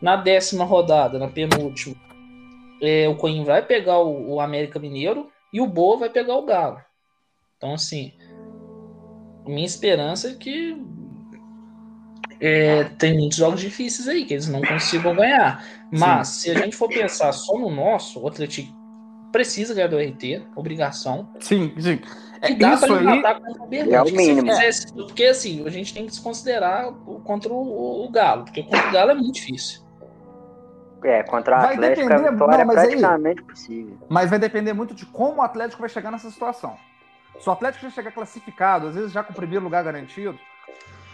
Na 0.00 0.16
décima 0.16 0.64
rodada, 0.64 1.18
na 1.18 1.28
penúltima, 1.28 1.96
é, 2.80 3.08
o 3.08 3.16
Coimbra 3.16 3.54
vai 3.54 3.66
pegar 3.66 3.98
o, 3.98 4.34
o, 4.34 4.40
América 4.40 4.78
Mineiro 4.78 5.28
e 5.52 5.60
o 5.60 5.66
Boa 5.66 5.98
vai 5.98 6.10
pegar 6.10 6.36
o 6.36 6.44
Galo. 6.44 6.78
Então, 7.56 7.74
assim, 7.74 8.12
minha 9.46 9.66
esperança 9.66 10.30
é 10.30 10.34
que 10.34 10.76
é, 12.46 12.84
tem 12.98 13.14
muitos 13.18 13.38
jogos 13.38 13.58
difíceis 13.58 14.06
aí, 14.06 14.26
que 14.26 14.34
eles 14.34 14.46
não 14.46 14.60
consigam 14.60 15.14
ganhar. 15.14 15.64
Mas, 15.90 16.28
Sim. 16.28 16.40
se 16.40 16.50
a 16.50 16.60
gente 16.62 16.76
for 16.76 16.90
pensar 16.90 17.32
só 17.32 17.58
no 17.58 17.70
nosso, 17.70 18.20
o 18.20 18.28
Atlético 18.28 18.70
precisa 19.32 19.72
ganhar 19.72 19.88
do 19.88 19.96
RT, 19.96 20.42
obrigação. 20.54 21.30
Sim, 21.40 21.72
sim. 21.78 21.98
É, 22.42 22.50
e 22.50 22.54
dá 22.56 22.76
para 22.76 23.02
empatar 23.02 23.40
contra 23.40 23.62
o 23.62 23.66
Berlândia. 23.66 23.96
É 23.96 24.02
o 24.02 24.14
mínimo. 24.14 24.52
Fizesse, 24.52 24.92
porque, 24.92 25.24
assim, 25.24 25.66
a 25.66 25.70
gente 25.70 25.94
tem 25.94 26.04
que 26.06 26.14
se 26.14 26.20
considerar 26.20 26.92
contra 27.24 27.50
o, 27.50 28.04
o 28.04 28.10
Galo, 28.10 28.44
porque 28.44 28.62
contra 28.62 28.88
o 28.88 28.92
Galo 28.92 29.10
é 29.12 29.14
muito 29.14 29.32
difícil. 29.32 29.82
É, 31.02 31.22
contra 31.22 31.56
o 31.56 31.60
vai 31.62 31.74
Atlético 31.74 32.08
depender, 32.08 32.28
a 32.28 32.30
vitória 32.30 32.64
não, 32.64 32.72
é 32.72 32.74
praticamente 32.74 33.40
aí, 33.40 33.46
possível. 33.46 33.98
Mas 34.08 34.28
vai 34.28 34.38
depender 34.38 34.74
muito 34.74 34.94
de 34.94 35.06
como 35.06 35.40
o 35.40 35.42
Atlético 35.42 35.80
vai 35.80 35.88
chegar 35.88 36.10
nessa 36.10 36.30
situação. 36.30 36.76
Se 37.40 37.48
o 37.48 37.52
Atlético 37.52 37.84
já 37.84 37.90
chegar 37.90 38.12
classificado, 38.12 38.88
às 38.88 38.94
vezes 38.94 39.12
já 39.12 39.22
com 39.22 39.32
o 39.32 39.36
primeiro 39.36 39.64
lugar 39.64 39.82
garantido, 39.82 40.38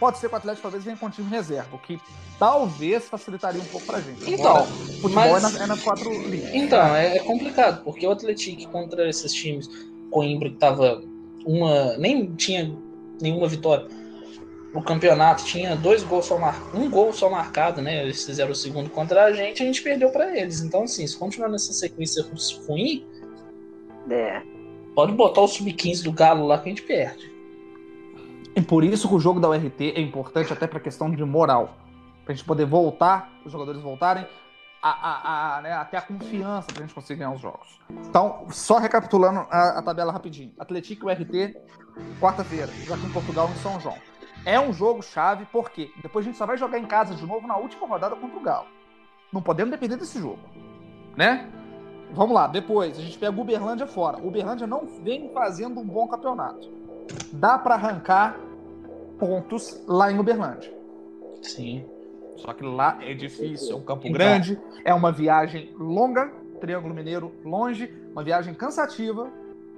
pode 0.01 0.17
ser 0.17 0.29
que 0.29 0.33
o 0.33 0.37
Atlético 0.37 0.63
talvez 0.63 0.83
venha 0.83 0.97
com 0.97 1.11
time 1.11 1.29
reserva, 1.29 1.75
o 1.75 1.77
que 1.77 1.99
talvez 2.39 3.07
facilitaria 3.07 3.61
um 3.61 3.65
pouco 3.65 3.85
pra 3.85 4.01
gente. 4.01 4.33
Então, 4.33 4.63
o 4.63 4.65
futebol 4.65 5.13
mas... 5.13 5.37
é, 5.37 5.39
nas, 5.39 5.61
é 5.61 5.65
nas 5.67 5.83
quatro 5.83 6.11
linhas. 6.27 6.49
Então, 6.55 6.95
é, 6.95 7.17
é, 7.17 7.19
complicado, 7.19 7.83
porque 7.83 8.07
o 8.07 8.11
Atlético 8.11 8.67
contra 8.71 9.07
esses 9.07 9.31
times, 9.31 9.69
Coimbra 10.09 10.49
que 10.49 10.57
tava 10.57 11.03
uma. 11.45 11.95
nem 11.97 12.33
tinha 12.35 12.75
nenhuma 13.21 13.47
vitória 13.47 13.87
o 14.73 14.81
campeonato 14.81 15.43
tinha 15.43 15.75
dois 15.75 16.03
gols 16.03 16.25
só 16.25 16.37
mar... 16.37 16.57
um 16.73 16.89
gol 16.89 17.11
só 17.11 17.29
marcado, 17.29 17.81
né? 17.81 18.03
Eles 18.03 18.25
fizeram 18.25 18.51
o 18.51 18.55
segundo 18.55 18.89
contra 18.89 19.25
a 19.25 19.33
gente, 19.33 19.61
a 19.61 19.65
gente 19.65 19.81
perdeu 19.81 20.09
para 20.09 20.37
eles. 20.37 20.61
Então, 20.61 20.83
assim, 20.83 21.05
se 21.05 21.17
continuar 21.17 21.49
nessa 21.49 21.73
sequência 21.73 22.25
ruim, 22.67 23.05
é. 24.09 24.41
pode 24.95 25.11
botar 25.11 25.41
o 25.41 25.47
sub-15 25.47 26.03
do 26.03 26.11
Galo 26.11 26.47
lá 26.47 26.57
que 26.57 26.69
a 26.69 26.71
gente 26.71 26.83
perde. 26.83 27.30
E 28.55 28.61
por 28.61 28.83
isso 28.83 29.07
que 29.07 29.15
o 29.15 29.19
jogo 29.19 29.39
da 29.39 29.49
URT 29.49 29.93
é 29.95 30.01
importante 30.01 30.51
até 30.51 30.67
para 30.67 30.79
questão 30.79 31.09
de 31.09 31.23
moral. 31.23 31.75
Pra 32.25 32.33
gente 32.33 32.45
poder 32.45 32.65
voltar, 32.65 33.29
os 33.45 33.51
jogadores 33.51 33.81
voltarem. 33.81 34.25
a, 34.81 34.89
a, 34.89 35.57
a, 35.57 35.61
né, 35.61 35.73
até 35.73 35.97
a 35.97 36.01
confiança 36.01 36.67
pra 36.73 36.81
gente 36.81 36.93
conseguir 36.93 37.19
ganhar 37.19 37.31
os 37.31 37.41
jogos. 37.41 37.79
Então, 38.07 38.47
só 38.49 38.79
recapitulando 38.79 39.45
a, 39.49 39.79
a 39.79 39.81
tabela 39.81 40.11
rapidinho. 40.11 40.51
Atlético 40.57 41.09
e 41.09 41.13
RT, 41.13 41.55
quarta-feira, 42.19 42.71
com 42.87 43.11
Portugal 43.11 43.49
em 43.49 43.55
São 43.55 43.79
João. 43.79 43.97
É 44.43 44.59
um 44.59 44.73
jogo 44.73 45.03
chave, 45.03 45.45
porque 45.51 45.91
depois 46.01 46.25
a 46.25 46.29
gente 46.29 46.37
só 46.37 46.47
vai 46.47 46.57
jogar 46.57 46.79
em 46.79 46.85
casa 46.85 47.13
de 47.13 47.25
novo 47.25 47.47
na 47.47 47.55
última 47.57 47.87
rodada 47.87 48.15
contra 48.15 48.37
o 48.37 48.41
Galo. 48.41 48.67
Não 49.31 49.41
podemos 49.41 49.71
depender 49.71 49.97
desse 49.97 50.19
jogo, 50.19 50.39
né? 51.15 51.47
Vamos 52.11 52.33
lá, 52.33 52.47
depois 52.47 52.97
a 52.97 53.01
gente 53.01 53.17
pega 53.19 53.37
o 53.37 53.41
Uberlândia 53.41 53.85
fora. 53.85 54.17
O 54.17 54.27
Uberlândia 54.27 54.65
não 54.65 54.85
vem 54.85 55.31
fazendo 55.31 55.79
um 55.79 55.85
bom 55.85 56.07
campeonato. 56.07 56.67
Dá 57.33 57.57
para 57.57 57.75
arrancar 57.75 58.39
pontos 59.19 59.81
lá 59.87 60.11
em 60.11 60.19
Uberlândia. 60.19 60.73
Sim. 61.41 61.85
Só 62.37 62.53
que 62.53 62.63
lá 62.63 62.97
é 63.01 63.13
difícil, 63.13 63.73
é 63.73 63.75
um 63.75 63.83
campo 63.83 64.07
então. 64.07 64.13
grande, 64.13 64.59
é 64.83 64.93
uma 64.93 65.11
viagem 65.11 65.73
longa, 65.77 66.31
Triângulo 66.59 66.93
Mineiro 66.93 67.31
longe, 67.43 67.93
uma 68.11 68.23
viagem 68.23 68.53
cansativa, 68.53 69.29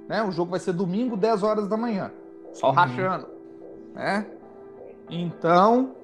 né? 0.08 0.22
O 0.22 0.30
jogo 0.30 0.50
vai 0.50 0.60
ser 0.60 0.72
domingo, 0.72 1.16
10 1.16 1.42
horas 1.42 1.68
da 1.68 1.76
manhã. 1.76 2.10
Só 2.52 2.68
uhum. 2.68 2.74
rachando, 2.74 3.28
né? 3.94 4.26
Então, 5.10 5.94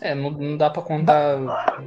é, 0.00 0.14
não, 0.14 0.30
não 0.30 0.56
dá 0.56 0.68
para 0.68 0.82
contar 0.82 1.36
dá... 1.36 1.82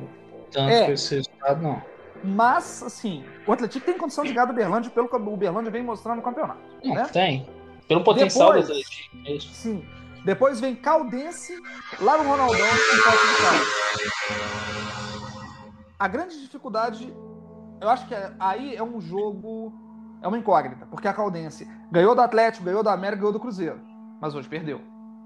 tanto 0.52 0.69
é. 0.69 0.91
esse 0.91 1.15
resultado, 1.15 1.62
não. 1.62 1.82
Mas, 2.24 2.84
assim, 2.84 3.24
o 3.47 3.52
Atlético 3.52 3.86
tem 3.86 3.97
condição 3.97 4.24
de 4.24 4.34
ganhar 4.34 4.45
do 4.45 4.52
Uberlândia 4.52 4.91
pelo 4.91 5.08
que 5.08 5.15
o 5.15 5.34
Uberlândia 5.34 5.71
vem 5.71 5.84
mostrando 5.84 6.17
no 6.17 6.21
campeonato. 6.21 6.60
Não, 6.84 6.95
né? 6.95 7.08
Tem. 7.12 7.47
Pelo 7.91 8.04
potencial 8.06 8.54
Depois. 8.54 8.89
É 9.25 9.39
sim. 9.39 9.86
Depois 10.23 10.62
vem 10.62 10.75
Caldense, 10.75 11.54
lá 11.99 12.17
no 12.17 12.30
Ronaldão, 12.30 12.65
em 12.65 13.04
Porto 13.04 13.27
de 13.27 13.41
Caldas. 13.41 13.67
A 15.99 16.08
grande 16.08 16.39
dificuldade, 16.39 17.13
eu 17.82 17.89
acho 17.89 18.08
que 18.08 18.15
é, 18.15 18.32
aí 18.39 18.75
é 18.75 18.84
um 18.84 19.01
jogo, 19.01 19.73
é 20.21 20.27
uma 20.27 20.38
incógnita, 20.38 20.86
porque 20.86 21.08
a 21.08 21.13
Caldense 21.13 21.67
ganhou 21.91 22.15
do 22.15 22.21
Atlético, 22.21 22.63
ganhou 22.63 22.82
da 22.82 22.93
América, 22.93 23.17
ganhou 23.17 23.34
do 23.34 23.39
Cruzeiro, 23.39 23.82
mas 24.21 24.36
hoje 24.36 24.47
perdeu. 24.47 24.80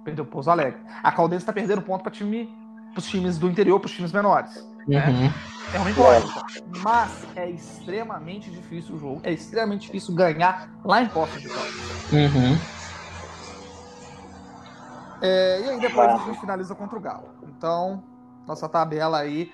Perdeu 0.04 0.24
o 0.24 0.28
Pouso 0.28 0.50
Alegre. 0.50 0.82
A 1.04 1.12
Caldense 1.12 1.44
está 1.44 1.54
perdendo 1.54 1.84
ponto 1.84 2.02
para 2.02 2.12
time, 2.12 2.50
os 2.98 3.06
times 3.06 3.38
do 3.38 3.48
interior, 3.48 3.80
para 3.80 3.88
os 3.88 3.94
times 3.94 4.12
menores. 4.12 4.68
Né? 4.88 5.08
Uhum. 5.08 5.24
Né? 5.24 5.34
É 5.74 5.80
uma 5.80 5.92
incógnita. 5.92 6.42
Mas 6.82 7.26
é 7.36 7.50
extremamente 7.50 8.50
difícil 8.50 8.96
o 8.96 9.00
jogo. 9.00 9.22
É 9.24 9.32
extremamente 9.32 9.88
difícil 9.88 10.14
ganhar 10.16 10.70
lá 10.84 11.02
em 11.02 11.08
Poços 11.08 11.42
de 11.42 11.50
Caldas. 11.50 11.74
Uhum. 12.12 12.58
É, 15.22 15.62
e 15.62 15.70
aí 15.70 15.80
depois 15.80 16.10
a 16.10 16.18
gente 16.18 16.40
finaliza 16.40 16.76
contra 16.76 16.98
o 16.98 17.02
Galo. 17.02 17.30
Então, 17.44 18.04
nossa 18.48 18.70
tabela 18.70 19.20
aí. 19.20 19.52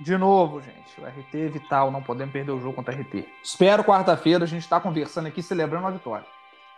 De 0.00 0.16
novo, 0.16 0.60
gente, 0.60 1.00
o 1.00 1.04
RT 1.04 1.52
vital, 1.52 1.90
não 1.90 2.02
podemos 2.02 2.32
perder 2.32 2.50
o 2.50 2.60
jogo 2.60 2.74
contra 2.74 2.96
o 2.96 3.00
RT. 3.00 3.24
Espero 3.42 3.84
quarta-feira 3.84 4.44
a 4.44 4.48
gente 4.48 4.62
estar 4.62 4.80
tá 4.80 4.82
conversando 4.82 5.28
aqui, 5.28 5.42
celebrando 5.42 5.86
a 5.86 5.90
vitória. 5.90 6.26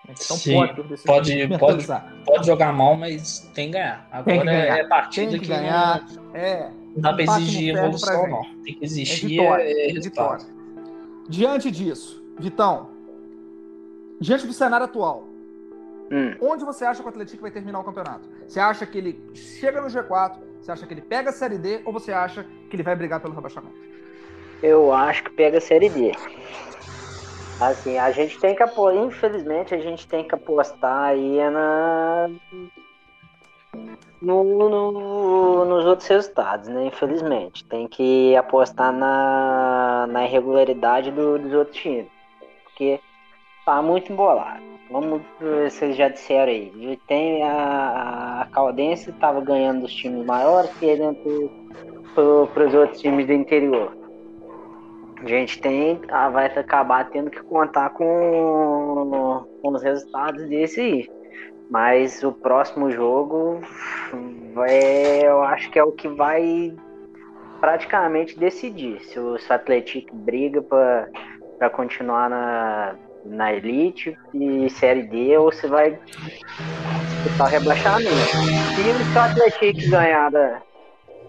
Então 0.07 0.37
Sim, 0.37 0.55
pode, 0.55 0.75
pode, 1.07 1.49
pode, 1.59 1.87
pode, 2.27 2.47
jogar 2.47 2.73
mal, 2.75 2.95
mas 2.95 3.39
tem 3.55 3.69
que 3.69 3.73
ganhar. 3.73 4.07
Agora 4.13 4.39
que 4.39 4.45
ganhar. 4.45 4.79
é 4.79 4.85
partida 4.87 5.31
tem 5.31 5.41
que, 5.41 5.47
que 5.47 5.51
ganhar. 5.51 6.03
Não, 6.03 6.37
é, 6.37 6.71
não 6.95 7.03
dá 7.03 7.13
para 7.13 7.23
exigir 7.25 7.77
evolução, 7.77 8.29
não. 8.29 8.43
Tem 8.65 8.75
que 8.75 8.85
existir 8.85 9.41
é 9.41 9.43
vitória, 9.43 9.63
é, 9.65 9.91
é 9.91 10.01
vitória. 10.01 10.47
Diante 11.29 11.71
disso, 11.71 12.23
Vitão, 12.39 12.91
diante 14.21 14.47
do 14.47 14.53
cenário 14.53 14.87
atual, 14.87 15.25
hum. 16.11 16.35
onde 16.41 16.65
você 16.65 16.85
acha 16.85 17.01
que 17.01 17.07
o 17.07 17.11
Atlético 17.11 17.43
vai 17.43 17.51
terminar 17.51 17.81
o 17.81 17.85
campeonato? 17.85 18.29
Você 18.47 18.59
acha 18.59 18.85
que 18.85 18.99
ele 18.99 19.23
chega 19.35 19.81
no 19.81 19.89
G4? 19.89 20.37
Você 20.61 20.73
acha 20.73 20.87
que 20.87 20.95
ele 20.95 21.03
pega 21.03 21.31
a 21.31 21.33
Série 21.33 21.59
D? 21.59 21.81
Ou 21.85 21.93
você 21.93 22.13
acha 22.13 22.45
que 22.69 22.77
ele 22.77 22.83
vai 22.83 22.97
brigar 22.97 23.21
pelo 23.21 23.35
rebaixamento? 23.35 23.77
Eu 24.63 24.93
acho 24.93 25.25
que 25.25 25.31
pega 25.31 25.59
a 25.59 25.61
Série 25.61 25.89
D. 25.89 26.13
Assim, 27.61 27.99
a 27.99 28.11
gente 28.11 28.39
tem 28.41 28.55
que 28.57 28.63
apostar, 28.63 29.05
infelizmente, 29.05 29.75
a 29.75 29.79
gente 29.79 30.09
tem 30.09 30.27
que 30.27 30.35
apostar 30.35 31.11
aí 31.11 31.39
na. 31.51 32.29
No, 34.21 34.43
no, 34.43 35.65
nos 35.65 35.85
outros 35.85 36.09
resultados, 36.09 36.69
né? 36.69 36.87
Infelizmente. 36.87 37.65
Tem 37.65 37.87
que 37.87 38.35
apostar 38.37 38.93
na, 38.93 40.07
na 40.09 40.25
irregularidade 40.25 41.11
do, 41.11 41.39
dos 41.39 41.53
outros 41.53 41.77
times. 41.77 42.07
Porque 42.65 43.01
tá 43.65 43.83
muito 43.83 44.13
embolado. 44.13 44.63
Vamos, 44.91 45.23
vocês 45.41 45.97
já 45.97 46.09
disseram 46.09 46.53
aí. 46.53 46.99
Tem 47.07 47.43
a, 47.43 48.43
a 48.43 48.47
Caldense 48.53 49.11
estava 49.11 49.41
ganhando 49.41 49.83
dos 49.83 49.95
times 49.95 50.25
maiores, 50.25 50.71
perdendo 50.79 51.51
para 52.15 52.67
os 52.67 52.75
outros 52.75 53.01
times 53.01 53.27
do 53.27 53.33
interior 53.33 54.05
a 55.25 55.29
gente 55.29 55.59
tem, 55.61 56.01
ah, 56.09 56.29
vai 56.29 56.47
acabar 56.47 57.09
tendo 57.09 57.31
que 57.31 57.43
contar 57.43 57.91
com, 57.91 59.47
com 59.63 59.69
os 59.69 59.83
resultados 59.83 60.47
desse 60.49 60.81
aí. 60.81 61.11
Mas 61.75 62.23
o 62.23 62.31
próximo 62.31 62.89
jogo 62.89 63.61
vai, 64.55 65.27
eu 65.27 65.43
acho 65.43 65.69
que 65.73 65.79
é 65.81 65.83
o 65.83 65.91
que 65.91 66.07
vai 66.07 66.73
praticamente 67.61 68.39
decidir 68.39 69.01
se 69.01 69.19
o, 69.19 69.37
se 69.41 69.53
Atlético 69.53 70.15
briga 70.15 70.63
para 70.63 71.69
continuar 71.71 72.31
na, 72.31 72.95
na 73.25 73.53
Elite 73.53 74.17
e 74.33 74.71
Série 74.71 75.03
D 75.03 75.37
ou 75.37 75.51
se 75.51 75.67
vai 75.67 75.99
disputar 77.07 77.51
rebaixamento. 77.51 78.31
Se 78.77 79.19
o 79.19 79.19
Atlético 79.19 79.91
ganhar 79.91 80.31
da, 80.31 80.63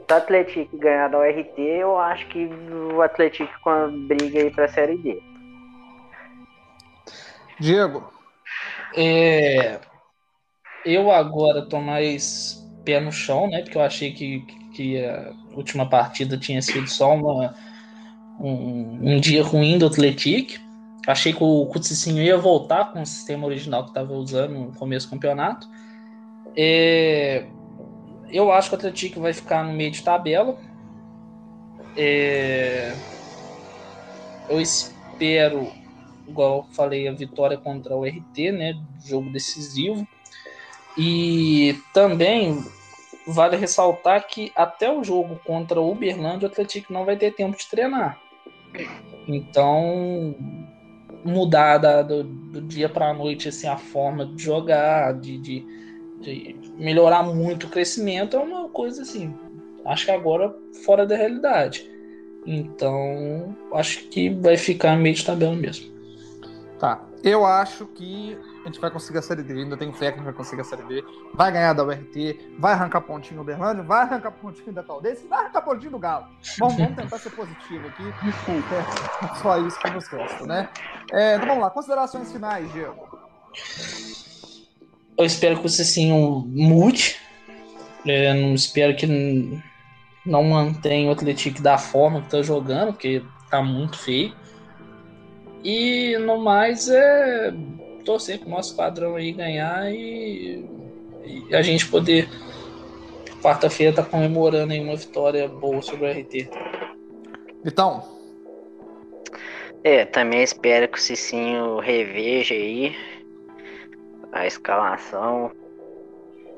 o 0.08 0.13
Atlético 0.13 0.77
ganhar 0.77 1.10
da 1.10 1.21
URT, 1.21 1.60
eu 1.60 1.97
acho 1.97 2.27
que 2.27 2.47
o 2.93 3.01
Atlético 3.01 3.51
com 3.63 3.71
a 3.71 3.88
briga 3.88 4.41
aí 4.41 4.51
pra 4.51 4.67
Série 4.67 4.97
D. 4.99 5.19
Diego. 7.60 8.13
É, 8.95 9.79
eu 10.85 11.11
agora 11.11 11.65
tô 11.65 11.81
mais 11.81 12.63
pé 12.85 12.99
no 12.99 13.11
chão, 13.11 13.47
né? 13.47 13.61
Porque 13.61 13.77
eu 13.77 13.81
achei 13.81 14.11
que, 14.11 14.41
que 14.73 15.03
a 15.03 15.33
última 15.55 15.89
partida 15.89 16.37
tinha 16.37 16.61
sido 16.61 16.87
só 16.87 17.15
uma, 17.15 17.55
um, 18.39 18.99
um 19.01 19.19
dia 19.19 19.43
ruim 19.43 19.77
do 19.77 19.87
Atlético. 19.87 20.63
Achei 21.07 21.33
que 21.33 21.43
o 21.43 21.65
Cutsicinho 21.67 22.21
ia 22.21 22.37
voltar 22.37 22.91
com 22.91 23.01
o 23.01 23.05
sistema 23.05 23.45
original 23.45 23.83
que 23.83 23.89
estava 23.89 24.13
usando 24.13 24.53
no 24.53 24.71
começo 24.73 25.07
do 25.07 25.11
campeonato. 25.11 25.67
É, 26.55 27.45
eu 28.29 28.51
acho 28.51 28.69
que 28.69 28.75
o 28.75 28.77
Atlético 28.77 29.19
vai 29.19 29.33
ficar 29.33 29.63
no 29.63 29.73
meio 29.73 29.91
de 29.91 30.03
tabela. 30.03 30.57
É... 31.97 32.93
Eu 34.49 34.61
espero, 34.61 35.71
igual 36.27 36.57
eu 36.57 36.75
falei, 36.75 37.07
a 37.07 37.11
vitória 37.11 37.57
contra 37.57 37.95
o 37.95 38.03
RT, 38.03 38.51
né? 38.51 38.73
Jogo 39.03 39.31
decisivo. 39.31 40.07
E 40.97 41.79
também 41.93 42.63
vale 43.27 43.58
ressaltar 43.58 44.27
que 44.27 44.51
até 44.55 44.91
o 44.91 45.03
jogo 45.03 45.39
contra 45.45 45.81
o 45.81 45.91
Uberlândia, 45.91 46.47
o 46.47 46.51
Atlético 46.51 46.93
não 46.93 47.05
vai 47.05 47.17
ter 47.17 47.34
tempo 47.34 47.58
de 47.58 47.67
treinar. 47.67 48.19
Então, 49.27 50.36
mudar 51.23 51.77
da, 51.77 52.01
do, 52.01 52.23
do, 52.23 52.62
dia 52.62 52.88
para 52.88 53.10
a 53.10 53.13
noite 53.13 53.49
assim, 53.49 53.67
a 53.67 53.77
forma 53.77 54.25
de 54.25 54.43
jogar, 54.43 55.13
de, 55.13 55.38
de 55.39 55.65
de 56.25 56.55
melhorar 56.77 57.23
muito 57.23 57.67
o 57.67 57.69
crescimento 57.69 58.36
é 58.36 58.39
uma 58.39 58.69
coisa 58.69 59.01
assim, 59.01 59.34
acho 59.86 60.05
que 60.05 60.12
agora 60.12 60.53
fora 60.86 61.05
da 61.05 61.15
realidade. 61.15 61.89
Então, 62.45 63.55
acho 63.73 64.08
que 64.08 64.29
vai 64.29 64.55
ficar 64.55 64.95
meio 64.97 65.15
de 65.15 65.25
tabela 65.25 65.55
mesmo. 65.55 65.91
Tá. 66.79 67.03
Eu 67.23 67.45
acho 67.45 67.88
que 67.88 68.38
a 68.65 68.71
gente 68.71 68.82
vai 68.82 68.89
conseguir 68.89 69.19
a 69.19 69.21
Série 69.21 69.43
D. 69.43 69.54
Ainda 69.54 69.78
tenho 69.78 69.93
fé 69.93 70.12
que 70.12 70.15
a 70.15 70.17
gente 70.17 70.25
vai 70.25 70.34
conseguir 70.34 70.62
a 70.62 70.65
Série 70.65 70.84
D. 70.84 71.04
Vai 71.34 71.51
ganhar 71.51 71.73
da 71.73 71.84
URT, 71.84 72.56
vai 72.58 72.73
arrancar 72.73 73.01
pontinho 73.01 73.36
do 73.36 73.41
Uberlândia, 73.41 73.84
vai 73.84 74.01
arrancar 74.01 74.32
pontinho 74.32 74.73
da 74.73 74.84
Caldense, 74.84 75.28
vai 75.28 75.43
arrancar 75.43 75.62
pontinho 75.62 75.91
do 75.91 75.99
Galo. 75.99 76.25
Vamos, 76.58 76.75
vamos 76.75 76.95
tentar 76.95 77.17
ser 77.19 77.30
positivo 77.30 77.88
aqui. 77.88 78.04
É 79.23 79.36
só 79.36 79.60
isso 79.60 79.80
que 79.80 79.89
nos 79.91 80.08
resta, 80.08 80.45
né? 80.45 80.69
É, 81.12 81.36
então 81.36 81.47
vamos 81.47 81.63
lá. 81.63 81.69
Considerações 81.69 82.32
finais, 82.32 82.71
Diego. 82.73 83.08
Eu 85.17 85.25
espero 85.25 85.58
que 85.58 85.63
você 85.63 85.86
sim 85.86 86.12
mude. 86.47 87.17
Eu 88.06 88.34
não 88.36 88.54
espero 88.54 88.95
que 88.95 89.08
não 90.25 90.43
mantenha 90.43 91.10
o 91.10 91.12
Atlético 91.13 91.61
da 91.61 91.78
forma 91.78 92.22
que 92.22 92.30
tá 92.30 92.41
jogando, 92.41 92.93
porque 92.93 93.24
tá 93.49 93.61
muito 93.61 93.97
feio. 93.97 94.34
E 95.63 96.18
no 96.20 96.43
mais 96.43 96.89
é 96.89 97.53
torcer 98.06 98.39
pro 98.39 98.49
nosso 98.49 98.76
padrão 98.76 99.16
aí 99.16 99.32
ganhar 99.32 99.91
e, 99.91 100.64
e 101.49 101.56
a 101.56 101.62
gente 101.62 101.88
poder 101.88 102.30
quarta-feira 103.41 103.93
tá 103.93 104.03
comemorando 104.03 104.74
aí 104.74 104.80
uma 104.80 104.95
vitória 104.95 105.47
boa 105.47 105.82
sobre 105.82 106.08
o 106.08 106.12
RT. 106.12 106.49
Então. 107.64 108.03
É, 109.84 110.03
também 110.03 110.41
espero 110.41 110.88
que 110.88 110.97
o 110.97 111.01
Cicinho 111.01 111.78
reveja 111.78 112.56
aí 112.56 112.95
a 114.32 114.47
escalação, 114.47 115.51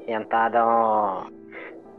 tentar 0.05 0.49
dar, 0.49 0.65
um, 0.65 1.29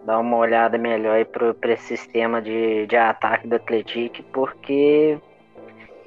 dar 0.07 0.19
uma 0.21 0.39
olhada 0.39 0.79
melhor 0.79 1.23
para 1.27 1.73
esse 1.75 1.97
sistema 1.97 2.41
de, 2.41 2.87
de 2.87 2.97
ataque 2.97 3.47
do 3.47 3.57
Atlético, 3.57 4.23
porque 4.33 5.19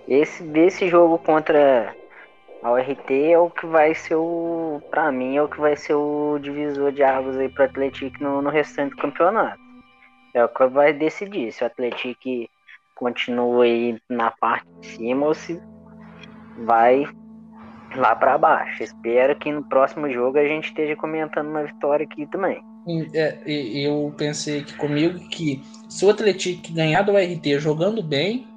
esse 0.07 0.43
desse 0.43 0.89
jogo 0.89 1.19
contra 1.19 1.95
a 2.63 2.71
URT 2.71 3.11
é 3.11 3.37
o 3.37 3.49
que 3.49 3.65
vai 3.65 3.95
ser 3.95 4.15
o, 4.15 4.81
para 4.89 5.11
mim, 5.11 5.35
é 5.35 5.41
o 5.41 5.47
que 5.47 5.59
vai 5.59 5.75
ser 5.75 5.95
o 5.95 6.37
divisor 6.39 6.91
de 6.91 7.03
águas 7.03 7.37
aí 7.37 7.49
para 7.49 7.63
o 7.63 7.65
Atlético 7.65 8.23
no, 8.23 8.41
no 8.41 8.49
restante 8.49 8.91
do 8.91 9.01
campeonato. 9.01 9.59
É 10.33 10.43
o 10.43 10.49
que 10.49 10.67
vai 10.67 10.93
decidir 10.93 11.51
se 11.51 11.63
o 11.63 11.67
Atlético 11.67 12.49
continua 12.95 13.63
aí 13.63 13.99
na 14.07 14.31
parte 14.31 14.67
de 14.79 14.87
cima 14.87 15.25
ou 15.25 15.33
se 15.33 15.59
vai 16.65 17.05
lá 17.95 18.15
para 18.15 18.37
baixo. 18.37 18.83
Espero 18.83 19.35
que 19.37 19.51
no 19.51 19.63
próximo 19.63 20.09
jogo 20.09 20.37
a 20.37 20.45
gente 20.45 20.65
esteja 20.65 20.95
comentando 20.95 21.49
uma 21.49 21.63
vitória 21.63 22.05
aqui 22.05 22.27
também. 22.27 22.63
É, 23.13 23.37
eu 23.45 24.13
pensei 24.17 24.65
comigo 24.77 25.19
que 25.29 25.61
se 25.89 26.05
o 26.05 26.09
Atlético 26.09 26.73
ganhar 26.73 27.01
do 27.01 27.15
RT 27.15 27.59
jogando 27.59 28.01
bem, 28.01 28.47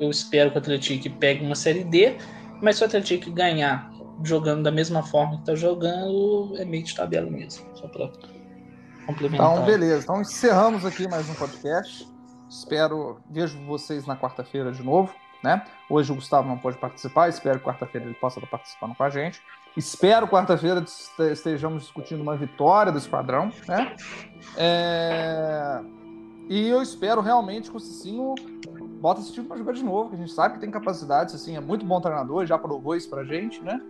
eu 0.00 0.10
espero 0.10 0.50
que 0.50 0.56
o 0.56 0.60
Atlético 0.60 1.10
pegue 1.18 1.44
uma 1.44 1.54
série 1.54 1.84
D, 1.84 2.16
mas 2.60 2.76
se 2.76 2.82
o 2.82 2.86
Atlético 2.86 3.30
ganhar 3.30 3.90
jogando 4.24 4.62
da 4.62 4.70
mesma 4.70 5.02
forma 5.02 5.34
que 5.34 5.40
está 5.40 5.54
jogando, 5.54 6.54
é 6.56 6.64
meio 6.64 6.84
de 6.84 6.94
tabela 6.94 7.30
mesmo. 7.30 7.66
Só 7.74 7.86
para 7.88 8.10
complementar. 9.06 9.52
Então, 9.52 9.64
beleza. 9.64 10.02
Então 10.02 10.20
encerramos 10.20 10.84
aqui 10.84 11.08
mais 11.08 11.28
um 11.28 11.34
podcast. 11.34 12.08
Espero 12.48 13.20
vejo 13.30 13.58
vocês 13.66 14.06
na 14.06 14.16
quarta-feira 14.16 14.72
de 14.72 14.82
novo. 14.82 15.14
Né? 15.42 15.62
Hoje 15.88 16.10
o 16.10 16.14
Gustavo 16.14 16.48
não 16.48 16.58
pode 16.58 16.78
participar, 16.78 17.28
espero 17.28 17.58
que 17.58 17.64
quarta-feira 17.66 18.06
ele 18.06 18.14
possa 18.14 18.38
estar 18.40 18.50
participando 18.50 18.96
com 18.96 19.04
a 19.04 19.10
gente. 19.10 19.40
Espero 19.76 20.26
quarta-feira 20.26 20.82
estejamos 21.30 21.82
discutindo 21.82 22.22
uma 22.22 22.36
vitória 22.36 22.90
do 22.90 22.98
esquadrão, 22.98 23.52
né? 23.68 23.94
É... 24.56 25.80
E 26.48 26.68
eu 26.68 26.80
espero 26.80 27.20
realmente 27.20 27.70
que 27.70 27.76
o 27.76 27.80
Cicinho 27.80 28.34
bota 29.06 29.20
esse 29.20 29.32
time 29.32 29.46
para 29.46 29.56
jogar 29.56 29.72
de 29.72 29.84
novo, 29.84 30.10
que 30.10 30.16
a 30.16 30.18
gente 30.18 30.32
sabe 30.32 30.54
que 30.54 30.60
tem 30.60 30.68
capacidade, 30.68 31.32
assim, 31.32 31.56
é 31.56 31.60
muito 31.60 31.86
bom 31.86 32.00
treinador, 32.00 32.44
já 32.44 32.58
provou 32.58 32.96
isso 32.96 33.08
pra 33.08 33.22
gente, 33.22 33.62
né? 33.62 33.80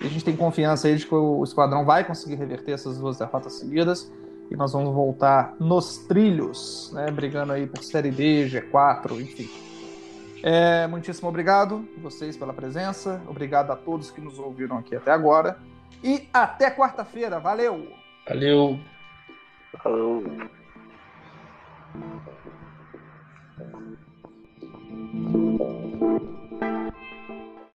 E 0.00 0.06
a 0.06 0.10
gente 0.10 0.24
tem 0.24 0.34
confiança 0.34 0.88
aí 0.88 0.96
de 0.96 1.06
que 1.06 1.14
o 1.14 1.44
esquadrão 1.44 1.84
vai 1.84 2.02
conseguir 2.02 2.34
reverter 2.34 2.72
essas 2.72 2.98
duas 2.98 3.16
derrotas 3.16 3.52
seguidas 3.52 4.12
e 4.50 4.56
nós 4.56 4.72
vamos 4.72 4.92
voltar 4.92 5.54
nos 5.60 5.98
trilhos, 5.98 6.90
né? 6.92 7.12
Brigando 7.12 7.52
aí 7.52 7.64
por 7.68 7.80
Série 7.84 8.10
D, 8.10 8.48
G4, 8.48 9.20
enfim. 9.20 9.48
É, 10.42 10.88
muitíssimo 10.88 11.28
obrigado 11.28 11.88
vocês 11.98 12.36
pela 12.36 12.52
presença. 12.52 13.22
Obrigado 13.28 13.70
a 13.70 13.76
todos 13.76 14.10
que 14.10 14.20
nos 14.20 14.36
ouviram 14.36 14.78
aqui 14.78 14.96
até 14.96 15.12
agora. 15.12 15.60
E 16.02 16.28
até 16.32 16.72
quarta-feira. 16.72 17.38
Valeu! 17.38 17.86
Valeu! 18.28 18.80
Falou! 19.80 20.24